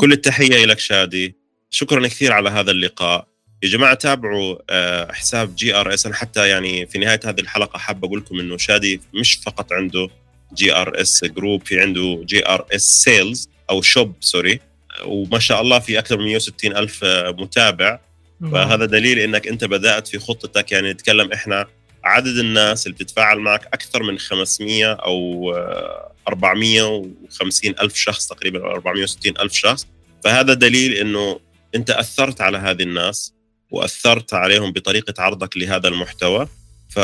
[0.00, 1.36] كل التحية لك شادي.
[1.70, 3.31] شكرا كثير على هذا اللقاء.
[3.62, 8.18] يا جماعة تابعوا آه، حساب JRS أنا حتى يعني في نهاية هذه الحلقة حاب أقول
[8.18, 10.08] لكم إنه شادي مش فقط عنده
[10.54, 14.60] JRS Group في عنده JRS Sales أو shop sorry
[15.06, 17.04] وما شاء الله في أكثر من 160 ألف
[17.38, 17.98] متابع.
[18.52, 20.72] فهذا دليل إنك أنت بدأت في خطتك.
[20.72, 21.66] يعني نتكلم إحنا
[22.04, 25.50] عدد الناس اللي بتتفاعل معك أكثر من 500 أو
[26.28, 29.86] 450 ألف شخص تقريبا أو 460 ألف شخص.
[30.24, 31.40] فهذا دليل إنه
[31.74, 33.34] أنت أثرت على هذه الناس.
[33.72, 36.48] وأثرت عليهم بطريقة عرضك لهذا المحتوى.
[36.88, 37.00] ف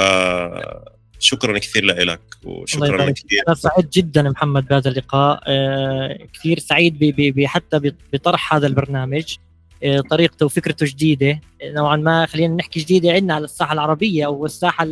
[1.20, 3.42] شكرا كثير لك وشكرا كثير.
[3.48, 5.40] أنا سعيد جدا محمد بهذا اللقاء.
[5.46, 9.36] آه، كثير سعيد بي بي حتى بطرح هذا البرنامج.
[9.84, 11.40] آه، طريقته وفكرته جديدة.
[11.64, 14.86] نوعا ما خلينا نحكي جديدة عندنا على الساحة العربية أو الساحة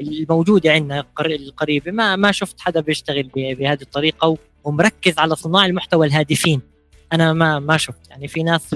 [0.00, 1.90] الموجودة عندنا القريبة.
[1.90, 6.60] ما ما شفت حدا بيشتغل بهذه الطريقة ومركز على صناع المحتوى الهادفين.
[7.12, 8.10] أنا ما ما شفت.
[8.10, 8.74] يعني في ناس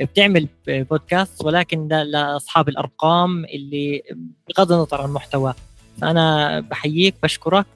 [0.00, 4.02] بتعمل بودكاست ولكن لاصحاب الأرقام اللي
[4.48, 5.54] بغض النظر عن المحتوى
[6.00, 7.66] فأنا بحييك بشكرك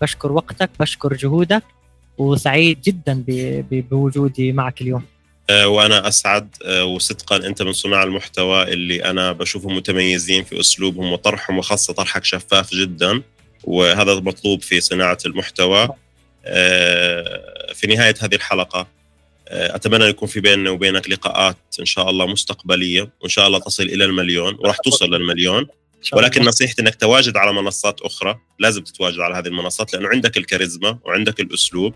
[0.00, 1.62] بشكر وقتك بشكر جهودك
[2.18, 3.24] وسعيد جدا
[3.70, 5.02] بوجودي معك اليوم.
[5.50, 11.12] أه، وأنا أسعد أه، وصدقا أنت من صناع المحتوى اللي أنا بشوفهم متميزين في أسلوبهم
[11.12, 13.22] وطرحهم وخاصة طرحك شفاف جدا
[13.64, 15.88] وهذا مطلوب في صناعة المحتوى.
[16.44, 18.86] أه، في نهاية هذه الحلقة
[19.50, 24.04] أتمنى يكون في بيننا وبينك لقاءات إن شاء الله مستقبلية وإن شاء الله تصل إلى
[24.04, 25.66] المليون وراح توصل للمليون.
[26.12, 30.98] ولكن نصيحتي إنك تواجد على منصات أخرى لازم تتواجد على هذه المنصات لأنه عندك الكاريزما
[31.04, 31.94] وعندك الأسلوب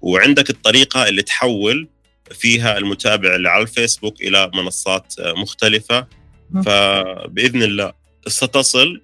[0.00, 1.88] وعندك الطريقة اللي تحول
[2.32, 6.06] فيها المتابع اللي على الفيسبوك إلى منصات مختلفة.
[6.64, 7.92] فبإذن الله
[8.28, 9.00] ستصل.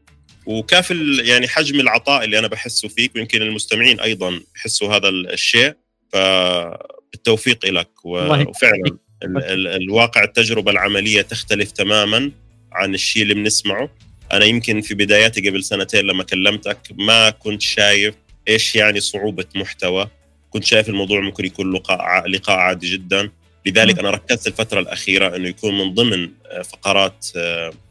[0.46, 5.76] وكافل يعني حجم العطاء اللي أنا بحسه فيك ويمكن المستمعين أيضا يحسوا هذا الشيء.
[7.12, 8.96] فبالتوفيق لك وفعلا
[9.76, 12.30] الواقع التجربة العملية تختلف تماما
[12.72, 13.90] عن الشيء اللي بنسمعه.
[14.32, 18.14] أنا يمكن في بداياتي قبل سنتين لما كلمتك ما كنت شايف
[18.48, 20.08] إيش يعني صعوبة محتوى.
[20.50, 23.30] كنت شايف الموضوع ممكن يكون لقاء لقاء عادي جدا.
[23.66, 27.26] لذلك أنا ركزت الفترة الأخيرة إنه يكون من ضمن آه، فقرات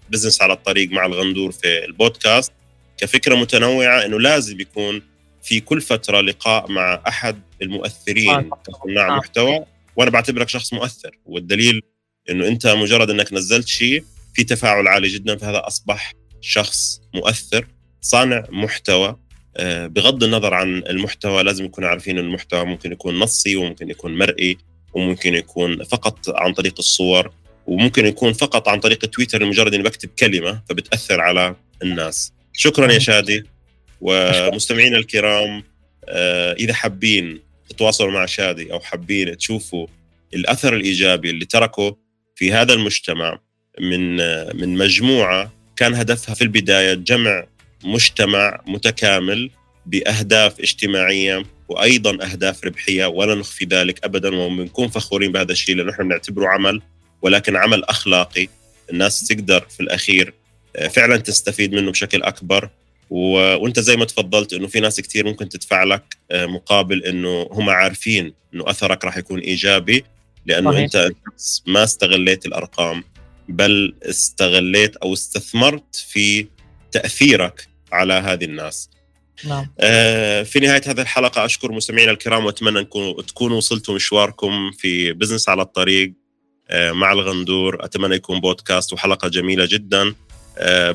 [0.10, 2.52] بزنس آه، على الطريق مع الغندور في البودكاست.
[2.98, 5.02] كفكرة متنوعة إنه لازم يكون
[5.50, 8.50] في كل فترة لقاء مع أحد المؤثرين.
[8.68, 9.66] كصناع محتوى.
[9.96, 11.18] وأنا بعتبرك شخص مؤثر.
[11.26, 11.82] والدليل
[12.30, 17.68] إنه أنت مجرد إنك نزلت شيء في تفاعل عالي جدا فهذا أصبح شخص مؤثر.
[18.02, 19.16] صانع محتوى.
[19.58, 24.18] آه، بغض النظر عن المحتوى لازم يكون عارفين إن المحتوى ممكن يكون نصي وممكن يكون
[24.18, 24.58] مرئي
[24.94, 27.32] وممكن يكون فقط عن طريق الصور
[27.68, 32.34] وممكن يكون فقط عن طريق تويتر لمجرد إني بكتب كلمة فبتأثر على الناس.
[32.54, 33.44] شكرا يا شادي.
[34.02, 35.64] ومستمعينا الكرام
[36.06, 37.40] آه، إذا حابين
[37.70, 39.88] تتواصلوا مع شادي أو حابين تشوفوا
[40.34, 41.98] الأثر الإيجابي اللي تركه
[42.36, 43.40] في هذا المجتمع
[43.80, 47.46] من آه، من مجموعة كان هدفها في البداية جمع
[47.84, 49.52] مجتمع متكامل
[49.86, 56.04] بأهداف اجتماعية وأيضا أهداف ربحية ولا نخفي ذلك ابدا وبنكون فخورين بهذا الشيء لأنه إحنا
[56.04, 56.82] بنعتبره عمل
[57.22, 58.48] ولكن عمل أخلاقي
[58.92, 60.34] الناس تقدر في الأخير
[60.76, 62.70] آه، فعلا تستفيد منه بشكل أكبر.
[63.10, 67.70] وانت زي ما تفضلت انه في ناس كثير ممكن تدفع لك آه، مقابل انه هم
[67.70, 70.04] عارفين انه اثرك راح يكون ايجابي
[70.46, 70.84] لأنه صحيح.
[70.84, 71.12] انت
[71.68, 73.04] ما استغليت الأرقام
[73.50, 76.48] بل استغليت أو استثمرت في
[76.92, 78.90] تأثيرك على هذه الناس.
[79.46, 79.72] نعم.
[79.80, 85.50] آه في نهاية هذه الحلقة أشكر مستمعينا الكرام وأتمنى أنكم تكونوا وصلتوا مشواركم في بزنس
[85.50, 86.14] على الطريق
[86.70, 90.16] آه مع الغندور أتمنى يكون بودكاست وحلقة جميلة جدا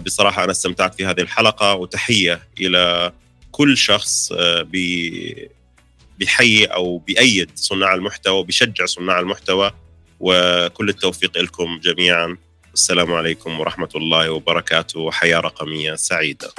[0.04, 3.12] بصراحة أنا استمتعت في هذه الحلقة وتحية إلى
[3.52, 5.50] كل شخص آه بي
[6.18, 9.72] بيحيي أو بيأيد صناع المحتوى وبيشجع صناع المحتوى
[10.20, 12.36] وكل التوفيق لكم جميعا.
[12.74, 16.54] السلام عليكم ورحمة الله وبركاته وحياة رقمية سعيدة.